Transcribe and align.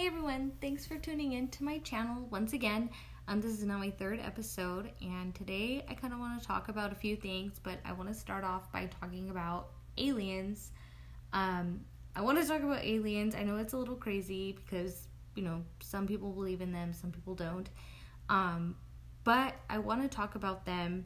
Hey 0.00 0.06
everyone, 0.06 0.52
thanks 0.62 0.86
for 0.86 0.96
tuning 0.96 1.34
in 1.34 1.48
to 1.48 1.62
my 1.62 1.76
channel 1.80 2.26
once 2.30 2.54
again. 2.54 2.88
Um, 3.28 3.42
this 3.42 3.52
is 3.52 3.64
now 3.64 3.76
my 3.76 3.90
third 3.90 4.18
episode, 4.18 4.90
and 5.02 5.34
today 5.34 5.84
I 5.90 5.92
kind 5.92 6.14
of 6.14 6.18
want 6.18 6.40
to 6.40 6.48
talk 6.48 6.70
about 6.70 6.90
a 6.90 6.94
few 6.94 7.16
things, 7.16 7.60
but 7.62 7.80
I 7.84 7.92
want 7.92 8.08
to 8.08 8.14
start 8.14 8.42
off 8.42 8.72
by 8.72 8.86
talking 8.98 9.28
about 9.28 9.72
aliens. 9.98 10.70
Um, 11.34 11.80
I 12.16 12.22
want 12.22 12.40
to 12.40 12.48
talk 12.48 12.62
about 12.62 12.82
aliens. 12.82 13.34
I 13.34 13.42
know 13.42 13.58
it's 13.58 13.74
a 13.74 13.76
little 13.76 13.94
crazy 13.94 14.52
because, 14.52 15.06
you 15.34 15.42
know, 15.42 15.62
some 15.80 16.06
people 16.06 16.32
believe 16.32 16.62
in 16.62 16.72
them, 16.72 16.94
some 16.94 17.12
people 17.12 17.34
don't. 17.34 17.68
Um, 18.30 18.76
but 19.22 19.52
I 19.68 19.80
want 19.80 20.00
to 20.00 20.08
talk 20.08 20.34
about 20.34 20.64
them 20.64 21.04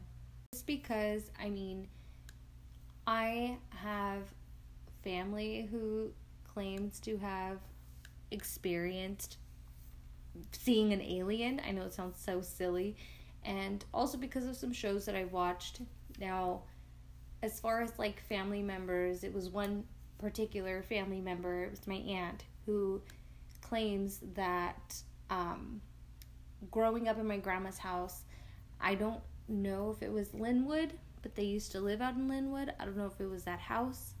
just 0.53 0.65
because, 0.65 1.31
I 1.37 1.49
mean, 1.49 1.89
I 3.05 3.57
have 3.71 4.21
family 5.03 5.67
who 5.69 6.11
claims 6.45 7.01
to 7.01 7.17
have 7.17 7.59
experienced 8.35 9.37
seeing 10.51 10.93
an 10.93 11.01
alien. 11.01 11.61
I 11.65 11.71
know 11.71 11.83
it 11.83 11.93
sounds 11.93 12.21
so 12.23 12.41
silly. 12.41 12.95
And 13.43 13.83
also 13.93 14.17
because 14.17 14.45
of 14.45 14.55
some 14.55 14.73
shows 14.73 15.05
that 15.05 15.15
I 15.15 15.25
watched. 15.25 15.81
Now, 16.19 16.63
as 17.41 17.59
far 17.59 17.81
as 17.81 17.97
like 17.97 18.19
family 18.21 18.61
members, 18.61 19.23
it 19.23 19.33
was 19.33 19.49
one 19.49 19.83
particular 20.17 20.83
family 20.83 21.21
member, 21.21 21.63
it 21.63 21.71
was 21.71 21.87
my 21.87 21.95
aunt, 21.95 22.43
who 22.65 23.01
claims 23.61 24.19
that 24.33 24.95
um, 25.29 25.81
growing 26.71 27.07
up 27.07 27.19
in 27.19 27.27
my 27.27 27.37
grandma's 27.37 27.77
house, 27.77 28.23
I 28.79 28.95
don't 28.95 29.21
know 29.47 29.91
if 29.95 30.01
it 30.01 30.11
was 30.11 30.29
Lynwood, 30.29 30.91
but 31.21 31.35
they 31.35 31.43
used 31.43 31.71
to 31.73 31.79
live 31.79 32.01
out 32.01 32.15
in 32.15 32.27
Lynwood. 32.27 32.71
I 32.79 32.85
don't 32.85 32.97
know 32.97 33.05
if 33.05 33.19
it 33.19 33.29
was 33.29 33.43
that 33.43 33.59
house. 33.59 34.13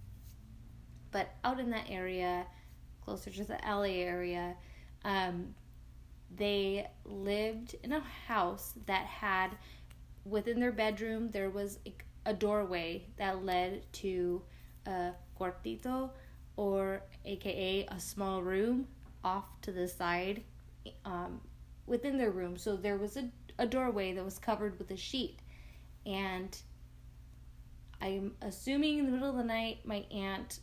But 1.11 1.29
out 1.43 1.59
in 1.59 1.69
that 1.71 1.85
area, 1.89 2.45
closer 3.05 3.29
to 3.29 3.43
the 3.43 3.57
LA 3.65 4.01
area, 4.01 4.55
um, 5.03 5.53
they 6.35 6.87
lived 7.05 7.75
in 7.83 7.93
a 7.93 8.01
house 8.27 8.73
that 8.87 9.05
had 9.05 9.51
within 10.25 10.59
their 10.59 10.71
bedroom 10.71 11.29
there 11.29 11.51
was 11.51 11.77
a 12.25 12.33
doorway 12.33 13.05
that 13.17 13.45
led 13.45 13.85
to 13.93 14.41
a 14.87 15.11
cuartito 15.39 16.09
or 16.57 17.03
aka 17.25 17.85
a 17.85 17.99
small 17.99 18.41
room 18.41 18.87
off 19.23 19.61
to 19.61 19.71
the 19.71 19.87
side 19.87 20.43
um, 21.05 21.39
within 21.85 22.17
their 22.17 22.31
room. 22.31 22.57
So 22.57 22.75
there 22.75 22.97
was 22.97 23.17
a, 23.17 23.29
a 23.59 23.67
doorway 23.67 24.13
that 24.13 24.25
was 24.25 24.39
covered 24.39 24.77
with 24.79 24.89
a 24.91 24.97
sheet. 24.97 25.39
And 26.05 26.57
i'm 28.01 28.33
assuming 28.41 28.99
in 28.99 29.05
the 29.05 29.11
middle 29.11 29.29
of 29.29 29.37
the 29.37 29.43
night 29.43 29.79
my 29.85 30.05
aunt 30.11 30.59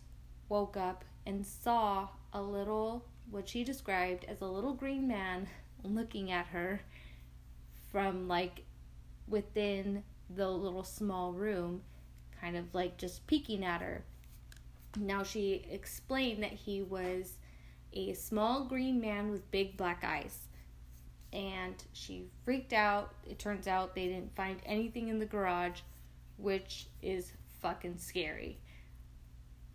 woke 0.49 0.77
up 0.77 1.05
and 1.27 1.45
saw 1.47 2.09
a 2.33 2.41
little, 2.41 3.05
what 3.31 3.49
she 3.49 3.65
described 3.65 4.25
as 4.25 4.41
a 4.41 4.47
little 4.47 4.75
green 4.75 5.07
man 5.07 5.47
looking 5.85 6.31
at 6.31 6.47
her 6.47 6.81
from 7.91 8.29
like 8.29 8.65
within 9.29 10.03
the 10.35 10.49
little 10.49 10.85
small 10.85 11.33
room, 11.33 11.83
kind 12.41 12.57
of 12.57 12.75
like 12.75 12.97
just 12.97 13.27
peeking 13.27 13.65
at 13.65 13.83
her. 13.83 14.05
Now 14.97 15.23
she 15.23 15.67
explained 15.71 16.43
that 16.43 16.53
he 16.53 16.83
was 16.83 17.39
a 17.93 18.15
small 18.15 18.65
green 18.65 19.01
man 19.01 19.31
with 19.31 19.51
big 19.51 19.77
black 19.77 20.05
eyes. 20.05 20.49
And 21.33 21.75
she 21.93 22.27
freaked 22.45 22.75
out. 22.75 23.15
It 23.27 23.39
turns 23.39 23.67
out 23.67 23.95
they 23.95 24.07
didn't 24.07 24.37
find 24.37 24.61
anything 24.67 25.09
in 25.09 25.19
the 25.19 25.27
garage, 25.27 25.81
which 26.37 26.89
is 27.01 27.33
fucking 27.61 27.97
scary. 27.97 28.59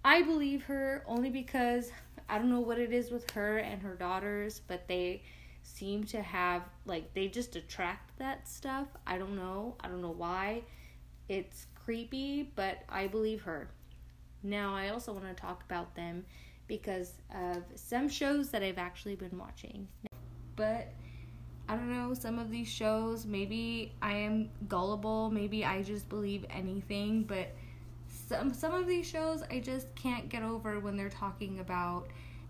I 0.05 0.21
believe 0.21 0.63
her 0.63 1.03
only 1.07 1.29
because 1.29 1.91
I 2.29 2.37
don't 2.37 2.49
know 2.49 2.59
what 2.59 2.79
it 2.79 2.91
is 2.91 3.11
with 3.11 3.29
her 3.31 3.57
and 3.57 3.81
her 3.81 3.95
daughters, 3.95 4.61
but 4.67 4.87
they 4.87 5.23
seem 5.63 6.03
to 6.05 6.21
have 6.21 6.63
like 6.85 7.13
they 7.13 7.27
just 7.27 7.55
attract 7.55 8.17
that 8.19 8.47
stuff. 8.47 8.87
I 9.05 9.17
don't 9.17 9.35
know. 9.35 9.75
I 9.81 9.87
don't 9.87 10.01
know 10.01 10.15
why. 10.15 10.63
It's 11.29 11.67
creepy, 11.75 12.51
but 12.55 12.79
I 12.89 13.07
believe 13.07 13.41
her. 13.43 13.69
Now, 14.43 14.75
I 14.75 14.89
also 14.89 15.13
want 15.13 15.25
to 15.25 15.33
talk 15.33 15.63
about 15.63 15.95
them 15.95 16.25
because 16.67 17.13
of 17.33 17.63
some 17.75 18.07
shows 18.07 18.49
that 18.49 18.61
I've 18.61 18.77
actually 18.77 19.15
been 19.15 19.37
watching. 19.37 19.87
But 20.55 20.93
I 21.69 21.75
don't 21.75 21.91
know, 21.91 22.13
some 22.13 22.39
of 22.39 22.49
these 22.49 22.67
shows, 22.67 23.25
maybe 23.25 23.93
I 24.01 24.13
am 24.13 24.49
gullible, 24.67 25.29
maybe 25.29 25.65
I 25.65 25.81
just 25.81 26.07
believe 26.07 26.45
anything, 26.49 27.23
but 27.23 27.53
some 28.27 28.53
some 28.53 28.73
of 28.73 28.87
these 28.87 29.07
shows 29.07 29.41
I 29.49 29.59
just 29.59 29.93
can't 29.95 30.27
get 30.29 30.43
over 30.43 30.79
when 30.79 30.97
they're 30.97 31.09
talking 31.09 31.59
about 31.59 32.07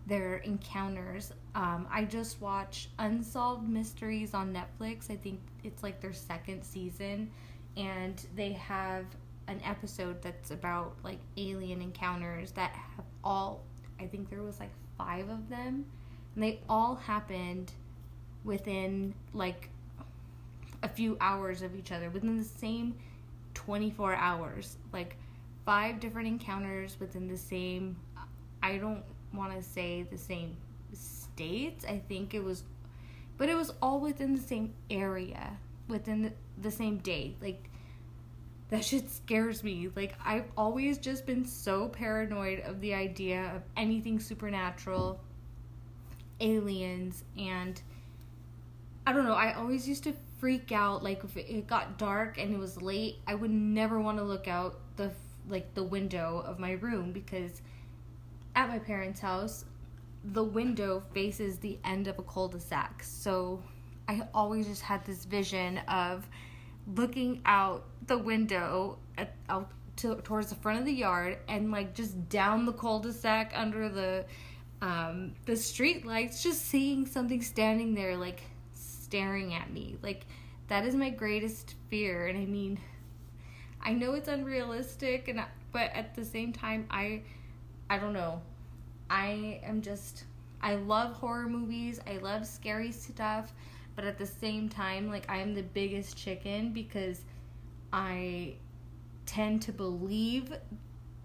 their 0.08 0.38
encounters. 0.38 1.34
Um, 1.54 1.88
I 1.92 2.06
just 2.06 2.42
watch 2.42 2.90
Unsolved 2.98 3.68
Mysteries 3.68 4.34
on 4.34 4.54
Netflix. 4.54 5.12
I 5.12 5.16
think 5.18 5.40
it's 5.64 5.84
like 5.84 6.02
their 6.02 6.14
second 6.14 6.64
season, 6.64 7.30
and 7.76 8.26
they 8.36 8.54
have 8.54 9.06
an 9.48 9.62
episode 9.64 10.22
that's 10.22 10.52
about 10.52 10.96
like 11.04 11.20
alien 11.38 11.82
encounters 11.82 12.52
that 12.52 12.72
have 12.72 13.06
all. 13.24 13.64
I 14.00 14.06
think 14.06 14.30
there 14.30 14.44
was 14.44 14.60
like 14.60 14.72
five 14.98 15.30
of 15.30 15.50
them, 15.50 15.86
and 16.34 16.44
they 16.44 16.62
all 16.70 16.96
happened 16.96 17.72
within 18.44 19.14
like 19.34 19.70
a 20.84 20.88
few 20.88 21.18
hours 21.20 21.62
of 21.62 21.76
each 21.76 21.92
other, 21.92 22.10
within 22.10 22.38
the 22.38 22.44
same 22.44 22.96
24 23.54 24.16
hours. 24.16 24.78
Like 24.94 25.18
five 25.68 26.00
different 26.00 26.30
encounters 26.30 26.98
within 26.98 27.28
the 27.28 27.36
same 27.36 27.98
I 28.64 28.78
don't 28.78 29.04
want 29.34 29.54
to 29.54 29.62
say 29.62 30.04
the 30.10 30.18
same 30.18 30.56
states. 30.94 31.84
I 31.84 32.02
think 32.08 32.34
it 32.34 32.42
was 32.42 32.64
but 33.38 33.50
it 33.50 33.56
was 33.56 33.74
all 33.82 34.00
within 34.00 34.34
the 34.34 34.42
same 34.42 34.74
area, 34.90 35.58
within 35.90 36.24
the, 36.24 36.32
the 36.62 36.72
same 36.72 37.00
day. 37.00 37.36
Like 37.42 37.70
that 38.70 38.86
shit 38.86 39.12
scares 39.12 39.62
me. 39.62 39.90
Like 39.94 40.16
I've 40.24 40.50
always 40.58 40.98
just 41.00 41.26
been 41.26 41.44
so 41.44 41.90
paranoid 41.90 42.62
of 42.62 42.80
the 42.80 42.94
idea 42.94 43.52
of 43.54 43.62
anything 43.76 44.22
supernatural, 44.22 45.20
aliens 46.40 47.26
and 47.38 47.82
I 49.06 49.12
don't 49.12 49.26
know, 49.26 49.34
I 49.34 49.52
always 49.52 49.86
used 49.86 50.06
to 50.06 50.14
freak 50.40 50.72
out 50.72 51.04
like 51.04 51.26
if 51.26 51.36
it 51.36 51.68
got 51.68 51.98
dark 51.98 52.38
and 52.38 52.54
it 52.54 52.58
was 52.58 52.82
late, 52.82 53.18
I 53.28 53.36
would 53.36 53.52
never 53.52 54.00
want 54.00 54.18
to 54.18 54.24
look 54.24 54.48
out 54.48 54.80
the 54.96 55.12
like 55.50 55.74
the 55.74 55.84
window 55.84 56.44
of 56.46 56.60
my 56.60 56.74
room 56.74 57.12
because 57.12 57.62
at 58.56 58.70
my 58.70 58.80
parents' 58.80 59.20
house, 59.20 59.66
the 60.24 60.44
window 60.44 61.04
faces 61.14 61.58
the 61.58 61.78
end 61.84 62.08
of 62.08 62.20
a 62.20 62.24
cul-de-sac. 62.24 63.04
So 63.04 63.62
I 64.08 64.28
always 64.34 64.68
just 64.68 64.82
had 64.82 65.06
this 65.06 65.26
vision 65.26 65.80
of 65.88 66.28
looking 66.96 67.42
out 67.46 67.86
the 68.08 68.18
window 68.18 68.98
at, 69.18 69.36
out 69.50 69.72
to, 69.98 70.16
towards 70.18 70.50
the 70.50 70.56
front 70.56 70.80
of 70.80 70.86
the 70.86 70.94
yard 70.94 71.38
and 71.48 71.72
like 71.72 71.94
just 71.94 72.30
down 72.30 72.66
the 72.66 72.74
cul-de-sac 72.74 73.52
under 73.56 73.90
the 73.90 74.26
um 74.82 75.34
the 75.46 75.56
street 75.56 76.06
lights 76.06 76.44
just 76.44 76.66
seeing 76.66 77.06
something 77.06 77.42
standing 77.42 77.96
there 77.96 78.16
like 78.16 78.44
staring 78.74 79.56
at 79.56 79.72
me 79.74 79.98
like 80.04 80.26
that 80.68 80.86
is 80.86 80.94
my 80.94 81.10
greatest 81.10 81.74
fear 81.90 82.28
and 82.28 82.38
i 82.38 82.46
mean 82.46 82.80
I 83.88 83.94
know 83.94 84.16
it's 84.16 84.28
unrealistic 84.28 85.30
and 85.30 85.42
but 85.72 85.94
at 85.94 86.14
the 86.14 86.26
same 86.26 86.52
time 86.52 86.88
I 86.92 87.22
I 87.90 87.98
don't 87.98 88.12
know. 88.12 88.42
I 89.10 89.62
am 89.64 89.82
just 89.82 90.26
I 90.62 90.76
love 90.76 91.14
horror 91.14 91.48
movies. 91.48 92.02
I 92.06 92.18
love 92.18 92.46
scary 92.46 92.92
stuff, 92.92 93.54
but 93.96 94.04
at 94.04 94.18
the 94.18 94.26
same 94.26 94.68
time 94.68 95.08
like 95.08 95.32
I 95.32 95.38
am 95.38 95.54
the 95.54 95.62
biggest 95.62 96.18
chicken 96.18 96.74
because 96.74 97.22
I 97.94 98.56
tend 99.26 99.62
to 99.64 99.72
believe 99.72 100.52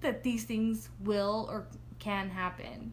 that 0.00 0.22
these 0.22 0.44
things 0.44 0.88
will 1.02 1.48
or 1.50 1.66
can 1.98 2.30
happen. 2.30 2.92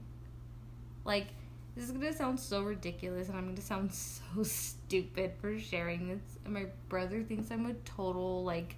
Like 1.06 1.28
this 1.75 1.85
is 1.85 1.91
gonna 1.91 2.12
sound 2.12 2.40
so 2.40 2.63
ridiculous 2.63 3.29
and 3.29 3.38
I'm 3.38 3.49
gonna 3.49 3.61
sound 3.61 3.93
so 4.34 4.41
stupid 4.41 5.34
for 5.40 5.59
sharing 5.59 6.08
this. 6.08 6.40
And 6.43 6.55
my 6.55 6.66
brother 6.88 7.22
thinks 7.22 7.52
I'm 7.52 7.67
a 7.67 7.73
total 7.85 8.43
like 8.43 8.76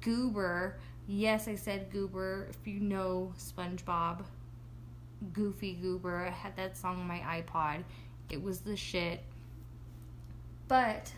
Goober. 0.00 0.78
Yes, 1.06 1.48
I 1.48 1.54
said 1.54 1.90
Goober. 1.90 2.48
If 2.50 2.66
you 2.66 2.80
know 2.80 3.32
SpongeBob, 3.38 4.24
Goofy 5.32 5.74
Goober, 5.74 6.26
I 6.26 6.30
had 6.30 6.56
that 6.56 6.76
song 6.76 7.00
on 7.00 7.06
my 7.06 7.18
iPod. 7.20 7.84
It 8.30 8.42
was 8.42 8.60
the 8.60 8.76
shit. 8.76 9.22
But 10.68 11.12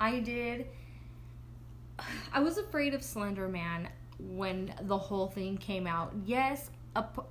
I 0.00 0.20
did. 0.20 0.66
I 2.32 2.40
was 2.40 2.58
afraid 2.58 2.94
of 2.94 3.02
Slender 3.02 3.48
Man 3.48 3.88
when 4.18 4.74
the 4.82 4.98
whole 4.98 5.28
thing 5.28 5.56
came 5.58 5.86
out. 5.86 6.12
Yes, 6.24 6.70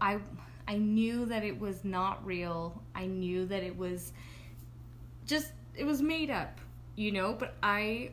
I 0.01 0.19
I 0.68 0.77
knew 0.77 1.25
that 1.25 1.44
it 1.44 1.57
was 1.57 1.83
not 1.86 2.25
real. 2.25 2.81
I 2.94 3.06
knew 3.06 3.45
that 3.45 3.63
it 3.63 3.75
was 3.75 4.12
just 5.25 5.51
it 5.75 5.86
was 5.86 6.01
made 6.01 6.30
up, 6.30 6.59
you 6.95 7.12
know, 7.12 7.33
but 7.33 7.56
I 7.63 8.12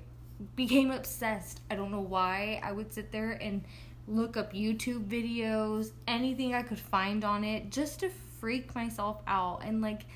became 0.56 0.90
obsessed. 0.90 1.60
I 1.70 1.74
don't 1.74 1.90
know 1.90 2.00
why. 2.00 2.60
I 2.62 2.72
would 2.72 2.92
sit 2.92 3.12
there 3.12 3.32
and 3.40 3.62
look 4.06 4.36
up 4.36 4.52
YouTube 4.52 5.06
videos, 5.06 5.92
anything 6.06 6.54
I 6.54 6.62
could 6.62 6.78
find 6.78 7.24
on 7.24 7.44
it, 7.44 7.70
just 7.70 8.00
to 8.00 8.10
freak 8.40 8.74
myself 8.74 9.22
out. 9.26 9.62
And 9.64 9.80
like, 9.80 10.06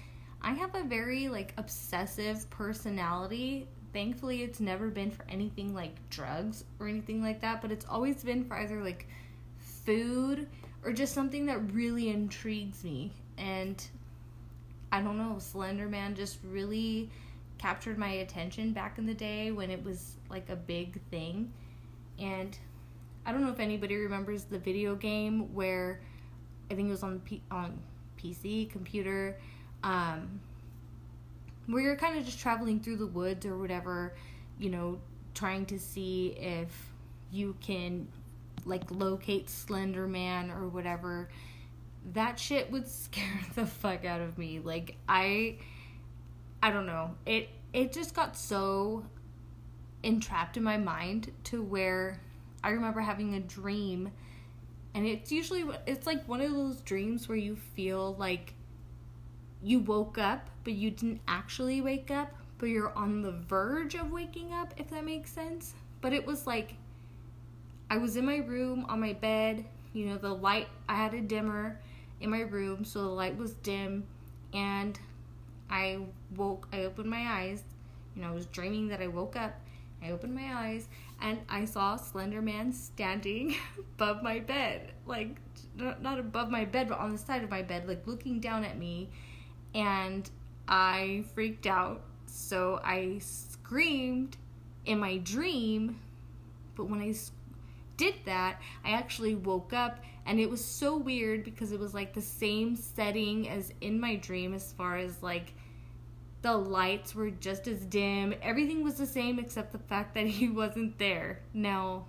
I 0.42 0.52
have 0.52 0.74
a 0.74 0.84
very 0.84 1.28
like 1.28 1.54
obsessive 1.56 2.48
personality. 2.50 3.66
Thankfully, 3.92 4.42
it's 4.42 4.60
never 4.60 4.88
been 4.88 5.10
for 5.10 5.24
anything 5.28 5.74
like 5.74 5.96
drugs 6.10 6.64
or 6.78 6.88
anything 6.88 7.22
like 7.22 7.40
that, 7.40 7.62
but 7.62 7.72
it's 7.72 7.86
always 7.88 8.22
been 8.22 8.44
for 8.44 8.56
either 8.56 8.82
like 8.82 9.08
food 9.58 10.46
or 10.84 10.92
just 10.92 11.14
something 11.14 11.46
that 11.46 11.72
really 11.72 12.10
intrigues 12.10 12.84
me. 12.84 13.12
And 13.38 13.82
I 14.92 15.00
don't 15.00 15.18
know, 15.18 15.36
Slender 15.38 15.88
Man 15.88 16.14
just 16.14 16.38
really 16.44 17.10
captured 17.58 17.98
my 17.98 18.08
attention 18.08 18.72
back 18.72 18.98
in 18.98 19.06
the 19.06 19.14
day 19.14 19.50
when 19.50 19.70
it 19.70 19.84
was 19.84 20.16
like 20.30 20.48
a 20.48 20.56
big 20.56 21.00
thing. 21.10 21.52
And 22.18 22.56
I 23.26 23.32
don't 23.32 23.42
know 23.42 23.50
if 23.50 23.60
anybody 23.60 23.96
remembers 23.96 24.44
the 24.44 24.58
video 24.58 24.94
game 24.94 25.52
where 25.54 26.00
I 26.70 26.74
think 26.74 26.88
it 26.88 26.90
was 26.90 27.02
on 27.02 27.20
P- 27.20 27.42
on 27.50 27.78
PC, 28.18 28.70
computer, 28.70 29.38
um, 29.82 30.40
where 31.66 31.82
you're 31.82 31.96
kind 31.96 32.18
of 32.18 32.24
just 32.24 32.40
traveling 32.40 32.80
through 32.80 32.96
the 32.96 33.06
woods 33.06 33.44
or 33.44 33.58
whatever, 33.58 34.14
you 34.58 34.70
know, 34.70 34.98
trying 35.34 35.66
to 35.66 35.78
see 35.78 36.28
if 36.38 36.70
you 37.30 37.54
can 37.60 38.08
like 38.64 38.90
locate 38.90 39.48
Slender 39.48 40.06
Man 40.06 40.50
or 40.50 40.68
whatever. 40.68 41.28
That 42.12 42.38
shit 42.38 42.70
would 42.70 42.88
scare 42.88 43.40
the 43.54 43.66
fuck 43.66 44.04
out 44.04 44.20
of 44.20 44.38
me. 44.38 44.60
Like 44.60 44.96
I 45.08 45.58
I 46.62 46.70
don't 46.70 46.86
know. 46.86 47.14
It 47.26 47.48
it 47.72 47.92
just 47.92 48.14
got 48.14 48.36
so 48.36 49.04
entrapped 50.02 50.56
in 50.56 50.62
my 50.62 50.76
mind 50.76 51.32
to 51.44 51.62
where 51.62 52.20
I 52.62 52.70
remember 52.70 53.00
having 53.00 53.34
a 53.34 53.40
dream 53.40 54.10
and 54.94 55.06
it's 55.06 55.30
usually 55.30 55.64
it's 55.86 56.06
like 56.06 56.26
one 56.28 56.40
of 56.40 56.52
those 56.52 56.80
dreams 56.80 57.28
where 57.28 57.38
you 57.38 57.56
feel 57.56 58.14
like 58.18 58.54
you 59.62 59.80
woke 59.80 60.18
up 60.18 60.50
but 60.64 60.72
you 60.72 60.90
didn't 60.90 61.20
actually 61.28 61.80
wake 61.80 62.10
up 62.10 62.32
but 62.58 62.66
you're 62.66 62.92
on 62.94 63.22
the 63.22 63.32
verge 63.32 63.94
of 63.94 64.10
waking 64.10 64.52
up 64.52 64.72
if 64.76 64.88
that 64.90 65.04
makes 65.04 65.30
sense 65.32 65.74
but 66.00 66.12
it 66.12 66.24
was 66.24 66.46
like 66.46 66.74
i 67.90 67.96
was 67.96 68.16
in 68.16 68.24
my 68.24 68.36
room 68.38 68.86
on 68.88 69.00
my 69.00 69.12
bed 69.12 69.64
you 69.92 70.06
know 70.06 70.16
the 70.16 70.32
light 70.32 70.68
i 70.88 70.94
had 70.94 71.14
a 71.14 71.20
dimmer 71.20 71.80
in 72.20 72.30
my 72.30 72.40
room 72.40 72.84
so 72.84 73.00
the 73.02 73.08
light 73.08 73.36
was 73.36 73.52
dim 73.54 74.04
and 74.52 74.98
i 75.70 75.98
woke 76.36 76.68
i 76.72 76.84
opened 76.84 77.08
my 77.08 77.26
eyes 77.28 77.62
you 78.14 78.22
know 78.22 78.28
i 78.28 78.34
was 78.34 78.46
dreaming 78.46 78.88
that 78.88 79.00
i 79.00 79.06
woke 79.06 79.36
up. 79.36 79.54
I 80.02 80.10
opened 80.10 80.34
my 80.34 80.54
eyes 80.54 80.88
and 81.20 81.40
i 81.48 81.64
saw 81.64 81.96
slender 81.96 82.40
man 82.40 82.72
standing 82.72 83.56
above 83.78 84.22
my 84.22 84.38
bed. 84.38 84.92
Like 85.06 85.36
not 85.76 86.18
above 86.18 86.50
my 86.50 86.64
bed 86.64 86.88
but 86.88 86.98
on 86.98 87.12
the 87.12 87.18
side 87.18 87.42
of 87.42 87.50
my 87.50 87.62
bed 87.62 87.88
like 87.88 88.06
looking 88.06 88.40
down 88.40 88.64
at 88.64 88.78
me. 88.78 89.10
And 89.74 90.28
I 90.68 91.24
freaked 91.34 91.66
out. 91.66 92.02
So 92.26 92.80
I 92.84 93.18
screamed 93.20 94.36
in 94.84 94.98
my 94.98 95.18
dream, 95.18 96.00
but 96.76 96.88
when 96.88 97.00
I 97.00 97.14
did 97.96 98.14
that, 98.26 98.60
I 98.84 98.90
actually 98.90 99.34
woke 99.34 99.72
up 99.72 100.00
and 100.26 100.38
it 100.38 100.48
was 100.48 100.64
so 100.64 100.96
weird 100.96 101.42
because 101.42 101.72
it 101.72 101.80
was 101.80 101.94
like 101.94 102.12
the 102.12 102.22
same 102.22 102.76
setting 102.76 103.48
as 103.48 103.72
in 103.80 103.98
my 103.98 104.16
dream 104.16 104.52
as 104.54 104.72
far 104.72 104.98
as 104.98 105.22
like 105.22 105.54
the 106.42 106.56
lights 106.56 107.14
were 107.14 107.30
just 107.30 107.66
as 107.66 107.84
dim. 107.84 108.34
Everything 108.42 108.84
was 108.84 108.94
the 108.94 109.06
same 109.06 109.38
except 109.38 109.72
the 109.72 109.78
fact 109.78 110.14
that 110.14 110.26
he 110.38 110.48
wasn't 110.48 110.98
there. 110.98 111.40
Now, 111.52 112.06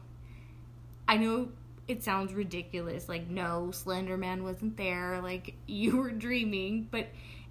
I 1.08 1.18
know 1.18 1.50
it 1.88 2.04
sounds 2.04 2.34
ridiculous 2.34 3.10
like 3.10 3.28
no, 3.28 3.72
Slender 3.72 4.16
Man 4.16 4.44
wasn't 4.44 4.78
there, 4.78 5.20
like 5.22 5.56
you 5.68 5.98
were 5.98 6.12
dreaming, 6.12 6.88
but 6.92 7.08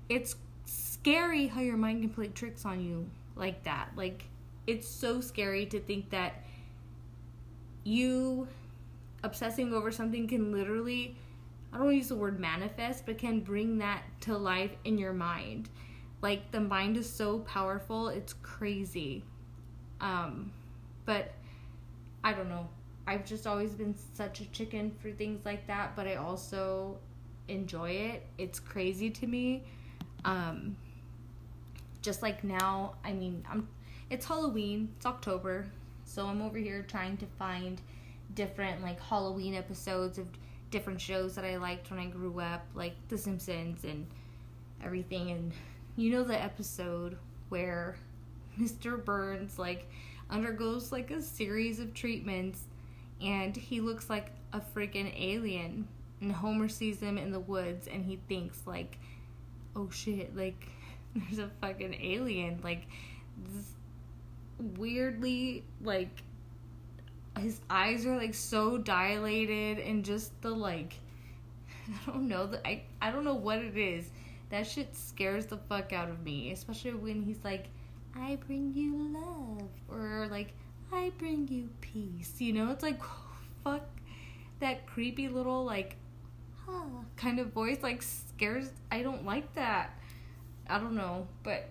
it's 0.08 0.36
scary 0.64 1.46
how 1.46 1.60
your 1.60 1.76
mind 1.76 2.02
can 2.02 2.10
play 2.10 2.28
tricks 2.28 2.64
on 2.64 2.80
you 2.80 3.08
like 3.34 3.64
that. 3.64 3.90
Like 3.96 4.24
it's 4.66 4.86
so 4.86 5.20
scary 5.20 5.66
to 5.66 5.80
think 5.80 6.10
that 6.10 6.44
you 7.84 8.46
obsessing 9.24 9.72
over 9.72 9.90
something 9.90 10.28
can 10.28 10.52
literally 10.52 11.16
I 11.72 11.78
don't 11.78 11.94
use 11.94 12.08
the 12.08 12.16
word 12.16 12.40
manifest, 12.40 13.04
but 13.04 13.18
can 13.18 13.40
bring 13.40 13.78
that 13.78 14.02
to 14.22 14.36
life 14.38 14.70
in 14.84 14.96
your 14.96 15.12
mind. 15.12 15.68
Like 16.20 16.50
the 16.50 16.60
mind 16.60 16.96
is 16.96 17.10
so 17.10 17.40
powerful, 17.40 18.08
it's 18.08 18.32
crazy. 18.32 19.24
Um 20.00 20.52
but 21.04 21.32
I 22.22 22.32
don't 22.32 22.48
know. 22.48 22.68
I've 23.06 23.24
just 23.24 23.46
always 23.46 23.72
been 23.72 23.94
such 24.14 24.40
a 24.40 24.44
chicken 24.46 24.92
for 25.00 25.10
things 25.10 25.46
like 25.46 25.66
that, 25.66 25.96
but 25.96 26.06
I 26.06 26.16
also 26.16 26.98
enjoy 27.48 27.90
it. 27.90 28.26
It's 28.36 28.60
crazy 28.60 29.08
to 29.08 29.26
me 29.26 29.64
um, 30.24 30.76
just 32.02 32.22
like 32.22 32.44
now, 32.44 32.94
I 33.04 33.12
mean, 33.12 33.44
I'm 33.50 33.68
it's 34.10 34.26
Halloween, 34.26 34.90
it's 34.96 35.06
October, 35.06 35.66
so 36.04 36.26
I'm 36.26 36.40
over 36.40 36.58
here 36.58 36.84
trying 36.88 37.16
to 37.18 37.26
find 37.38 37.80
different 38.34 38.82
like 38.82 39.00
Halloween 39.00 39.54
episodes 39.54 40.18
of 40.18 40.26
different 40.70 41.00
shows 41.00 41.34
that 41.34 41.44
I 41.44 41.56
liked 41.56 41.90
when 41.90 41.98
I 41.98 42.06
grew 42.06 42.40
up, 42.40 42.66
like 42.74 42.94
The 43.08 43.18
Simpsons 43.18 43.84
and 43.84 44.06
everything. 44.82 45.30
And 45.30 45.52
you 45.98 46.12
know 46.12 46.22
the 46.22 46.40
episode 46.40 47.18
where 47.48 47.96
Mr. 48.58 49.04
Burns 49.04 49.58
like 49.58 49.90
undergoes 50.30 50.92
like 50.92 51.10
a 51.10 51.20
series 51.20 51.80
of 51.80 51.92
treatments 51.92 52.62
and 53.20 53.56
he 53.56 53.80
looks 53.80 54.08
like 54.08 54.30
a 54.52 54.60
freaking 54.60 55.12
alien. 55.20 55.88
And 56.20 56.30
Homer 56.30 56.68
sees 56.68 57.00
him 57.00 57.18
in 57.18 57.32
the 57.32 57.40
woods 57.40 57.88
and 57.88 58.04
he 58.04 58.20
thinks 58.28 58.62
like 58.64 58.96
oh 59.74 59.90
shit, 59.90 60.36
like 60.36 60.68
there's 61.16 61.40
a 61.40 61.50
fucking 61.60 61.94
alien. 62.00 62.60
Like 62.62 62.86
this 63.52 63.72
weirdly 64.76 65.64
like 65.82 66.22
his 67.40 67.60
eyes 67.70 68.06
are 68.06 68.16
like 68.16 68.34
so 68.34 68.78
dilated 68.78 69.78
and 69.78 70.04
just 70.04 70.40
the 70.42 70.50
like 70.50 70.94
I 72.06 72.10
don't 72.10 72.28
know 72.28 72.46
the, 72.46 72.64
I 72.64 72.82
I 73.02 73.10
don't 73.10 73.24
know 73.24 73.34
what 73.34 73.58
it 73.58 73.76
is. 73.76 74.08
That 74.50 74.66
shit 74.66 74.94
scares 74.96 75.46
the 75.46 75.58
fuck 75.58 75.92
out 75.92 76.08
of 76.08 76.22
me, 76.22 76.52
especially 76.52 76.94
when 76.94 77.22
he's 77.22 77.44
like 77.44 77.66
I 78.14 78.36
bring 78.46 78.72
you 78.74 78.96
love 78.96 79.68
or 79.88 80.26
like 80.30 80.54
I 80.92 81.12
bring 81.18 81.48
you 81.48 81.68
peace. 81.80 82.34
You 82.38 82.52
know, 82.54 82.70
it's 82.70 82.82
like 82.82 83.00
fuck 83.64 83.86
that 84.60 84.86
creepy 84.86 85.28
little 85.28 85.64
like 85.64 85.96
huh, 86.66 87.02
kind 87.16 87.38
of 87.38 87.52
voice 87.52 87.78
like 87.82 88.02
scares 88.02 88.70
I 88.90 89.02
don't 89.02 89.24
like 89.24 89.54
that. 89.54 89.98
I 90.68 90.78
don't 90.78 90.94
know, 90.94 91.26
but 91.42 91.68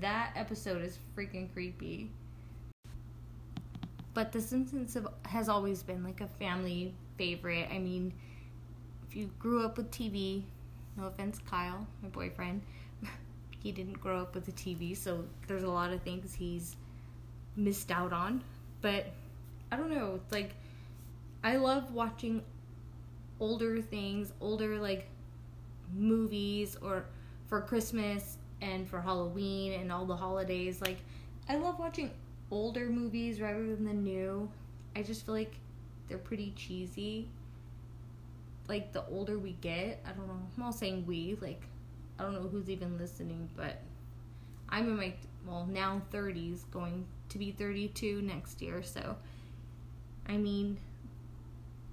that 0.00 0.32
episode 0.36 0.82
is 0.82 0.98
freaking 1.16 1.52
creepy. 1.52 2.10
But 4.14 4.30
The 4.30 4.40
Simpsons 4.40 4.94
have, 4.94 5.08
has 5.26 5.48
always 5.48 5.82
been 5.82 6.04
like 6.04 6.20
a 6.20 6.28
family 6.28 6.94
favorite. 7.18 7.68
I 7.70 7.78
mean, 7.78 8.14
if 9.08 9.16
you 9.16 9.30
grew 9.40 9.64
up 9.64 9.76
with 9.76 9.90
TV, 9.90 10.44
no 10.96 11.06
offense, 11.06 11.38
Kyle, 11.48 11.86
my 12.02 12.08
boyfriend, 12.08 12.62
he 13.62 13.72
didn't 13.72 14.00
grow 14.00 14.20
up 14.20 14.34
with 14.34 14.48
a 14.48 14.52
TV, 14.52 14.96
so 14.96 15.24
there's 15.46 15.62
a 15.62 15.70
lot 15.70 15.92
of 15.92 16.02
things 16.02 16.34
he's 16.34 16.76
missed 17.56 17.90
out 17.90 18.12
on. 18.12 18.42
But 18.80 19.06
I 19.72 19.76
don't 19.76 19.90
know, 19.90 20.20
it's 20.22 20.32
like 20.32 20.54
I 21.42 21.56
love 21.56 21.92
watching 21.92 22.42
older 23.40 23.80
things, 23.80 24.32
older 24.40 24.78
like 24.78 25.08
movies 25.94 26.76
or 26.80 27.04
for 27.48 27.60
Christmas 27.60 28.38
and 28.60 28.88
for 28.88 29.00
Halloween 29.00 29.72
and 29.74 29.92
all 29.92 30.06
the 30.06 30.16
holidays. 30.16 30.80
Like 30.80 30.98
I 31.48 31.56
love 31.56 31.78
watching 31.78 32.10
older 32.50 32.88
movies 32.88 33.40
rather 33.40 33.66
than 33.66 33.84
the 33.84 33.92
new. 33.92 34.48
I 34.96 35.02
just 35.02 35.26
feel 35.26 35.34
like 35.34 35.54
they're 36.08 36.18
pretty 36.18 36.52
cheesy. 36.56 37.28
Like 38.68 38.92
the 38.92 39.04
older 39.06 39.38
we 39.38 39.52
get, 39.60 40.02
I 40.06 40.12
don't 40.12 40.26
know. 40.26 40.40
I'm 40.56 40.62
all 40.62 40.72
saying 40.72 41.04
we, 41.06 41.36
like 41.40 41.62
I 42.18 42.22
don't 42.22 42.34
know 42.34 42.48
who's 42.48 42.70
even 42.70 42.98
listening, 42.98 43.48
but 43.56 43.80
I'm 44.68 44.88
in 44.88 44.96
my 44.96 45.14
well, 45.46 45.66
now 45.70 46.00
30s 46.12 46.70
going 46.70 47.06
to 47.28 47.38
be 47.38 47.50
32 47.50 48.22
next 48.22 48.62
year, 48.62 48.82
so 48.82 49.16
I 50.26 50.36
mean, 50.36 50.78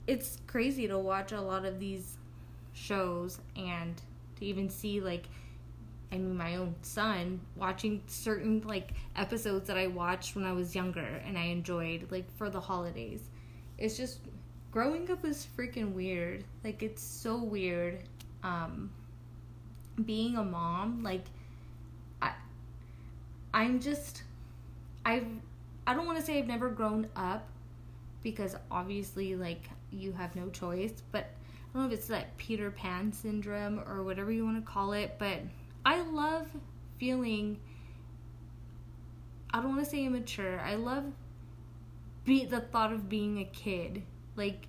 it's 0.08 0.38
crazy 0.48 0.88
to 0.88 0.98
watch 0.98 1.32
a 1.32 1.42
lot 1.42 1.66
of 1.66 1.80
these 1.80 2.18
shows 2.74 3.40
and 3.56 4.02
to 4.38 4.46
even 4.46 4.70
see 4.70 5.02
like 5.02 5.26
I 6.12 6.16
mean 6.16 6.38
my 6.38 6.56
own 6.56 6.76
son 6.82 7.42
watching 7.56 8.02
certain 8.08 8.62
like 8.66 8.94
episodes 9.16 9.68
that 9.68 9.78
I 9.78 9.88
watched 9.88 10.36
when 10.36 10.46
I 10.46 10.54
was 10.54 10.74
younger 10.74 11.22
and 11.26 11.38
I 11.38 11.44
enjoyed 11.44 12.08
like 12.10 12.30
for 12.38 12.50
the 12.50 12.62
holidays. 12.62 13.22
It's 13.78 13.98
just 13.98 14.20
growing 14.72 15.10
up 15.12 15.26
is 15.26 15.48
freaking 15.58 15.94
weird. 15.94 16.44
Like 16.64 16.82
it's 16.82 17.04
so 17.04 17.38
weird 17.38 18.00
um 18.44 18.90
being 20.06 20.38
a 20.38 20.44
mom 20.44 21.04
like 21.04 21.26
I 22.22 22.32
I'm 23.54 23.80
just 23.80 24.24
I've 25.06 25.28
I 25.86 25.94
don't 25.94 26.06
want 26.06 26.20
to 26.20 26.26
say 26.26 26.40
I've 26.40 26.48
never 26.48 26.70
grown 26.70 27.08
up 27.16 27.48
because 28.24 28.56
obviously 28.70 29.36
like 29.36 29.70
you 29.92 30.14
have 30.14 30.36
no 30.36 30.50
choice, 30.50 30.94
but 31.12 31.26
I 31.26 31.74
don't 31.74 31.84
know 31.84 31.94
if 31.94 32.00
it's 32.00 32.10
like 32.10 32.38
Peter 32.38 32.72
Pan 32.72 33.12
syndrome 33.12 33.82
or 33.88 34.04
whatever 34.04 34.32
you 34.32 34.46
want 34.46 34.64
to 34.64 34.72
call 34.72 34.94
it, 34.94 35.16
but 35.18 35.40
I 35.86 36.02
love 36.02 36.48
feeling 36.98 37.58
I 39.54 39.62
don't 39.62 39.76
want 39.76 39.84
to 39.84 39.90
say 39.90 40.06
immature. 40.06 40.60
I 40.62 40.76
love 40.76 41.04
be 42.24 42.46
the 42.46 42.62
thought 42.62 42.94
of 42.94 43.10
being 43.10 43.40
a 43.40 43.46
kid. 43.46 44.04
Like 44.42 44.66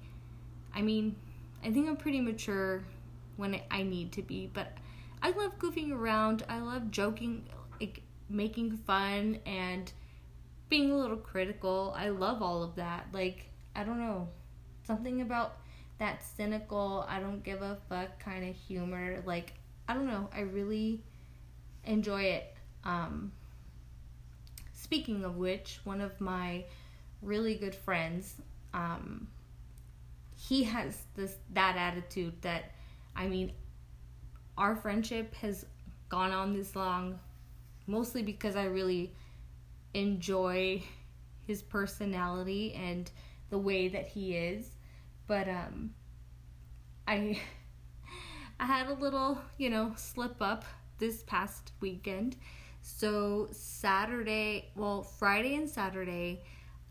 I 0.75 0.83
mean, 0.83 1.17
I 1.65 1.71
think 1.71 1.89
I'm 1.89 1.97
pretty 1.97 2.21
mature 2.21 2.85
when 3.37 3.59
I 3.71 3.83
need 3.83 4.13
to 4.13 4.23
be, 4.23 4.51
but 4.53 4.77
I 5.23 5.31
love 5.31 5.59
goofing 5.59 5.93
around. 5.93 6.45
I 6.47 6.61
love 6.61 6.91
joking, 6.91 7.49
like 7.81 8.03
making 8.29 8.77
fun 8.77 9.39
and 9.47 9.91
being 10.69 10.91
a 10.91 10.97
little 10.97 11.17
critical. 11.17 11.95
I 11.97 12.11
love 12.11 12.43
all 12.43 12.63
of 12.63 12.75
that. 12.77 13.07
Like, 13.13 13.49
I 13.75 13.85
don't 13.85 13.99
know. 13.99 14.29
Something 14.87 15.23
about 15.23 15.57
that 15.99 16.23
cynical, 16.23 17.07
I 17.09 17.21
don't 17.21 17.43
give 17.43 17.63
a 17.63 17.79
fuck 17.89 18.19
kind 18.19 18.49
of 18.49 18.55
humor. 18.55 19.23
Like, 19.25 19.55
I 19.89 19.95
don't 19.95 20.07
know. 20.07 20.29
I 20.35 20.41
really 20.41 21.01
enjoy 21.85 22.25
it. 22.25 22.55
Um, 22.85 23.33
speaking 24.75 25.25
of 25.25 25.37
which, 25.37 25.81
one 25.85 26.03
of 26.03 26.21
my 26.21 26.65
really 27.23 27.55
good 27.55 27.75
friends, 27.75 28.35
um, 28.75 29.29
he 30.49 30.65
has 30.65 31.05
this 31.15 31.37
that 31.53 31.77
attitude 31.77 32.41
that 32.43 32.73
I 33.15 33.29
mean 33.29 33.53
our 34.59 34.75
friendship 34.75 35.35
has 35.37 35.67
gone 36.09 36.33
on 36.33 36.53
this 36.53 36.75
long 36.77 37.19
mostly 37.87 38.23
because 38.23 38.57
I 38.57 38.65
really 38.65 39.15
enjoy 39.95 40.83
his 41.47 41.63
personality 41.63 42.75
and 42.75 43.11
the 43.51 43.59
way 43.59 43.89
that 43.89 44.07
he 44.09 44.37
is 44.37 44.71
but 45.27 45.49
um 45.49 45.95
I 47.07 47.41
I 48.61 48.67
had 48.67 48.87
a 48.87 48.95
little, 48.95 49.39
you 49.59 49.71
know, 49.71 49.93
slip 49.97 50.37
up 50.41 50.65
this 50.99 51.23
past 51.25 51.73
weekend. 51.81 52.37
So 52.81 53.49
Saturday, 53.51 54.71
well, 54.77 55.03
Friday 55.03 55.57
and 55.57 55.69
Saturday, 55.69 56.43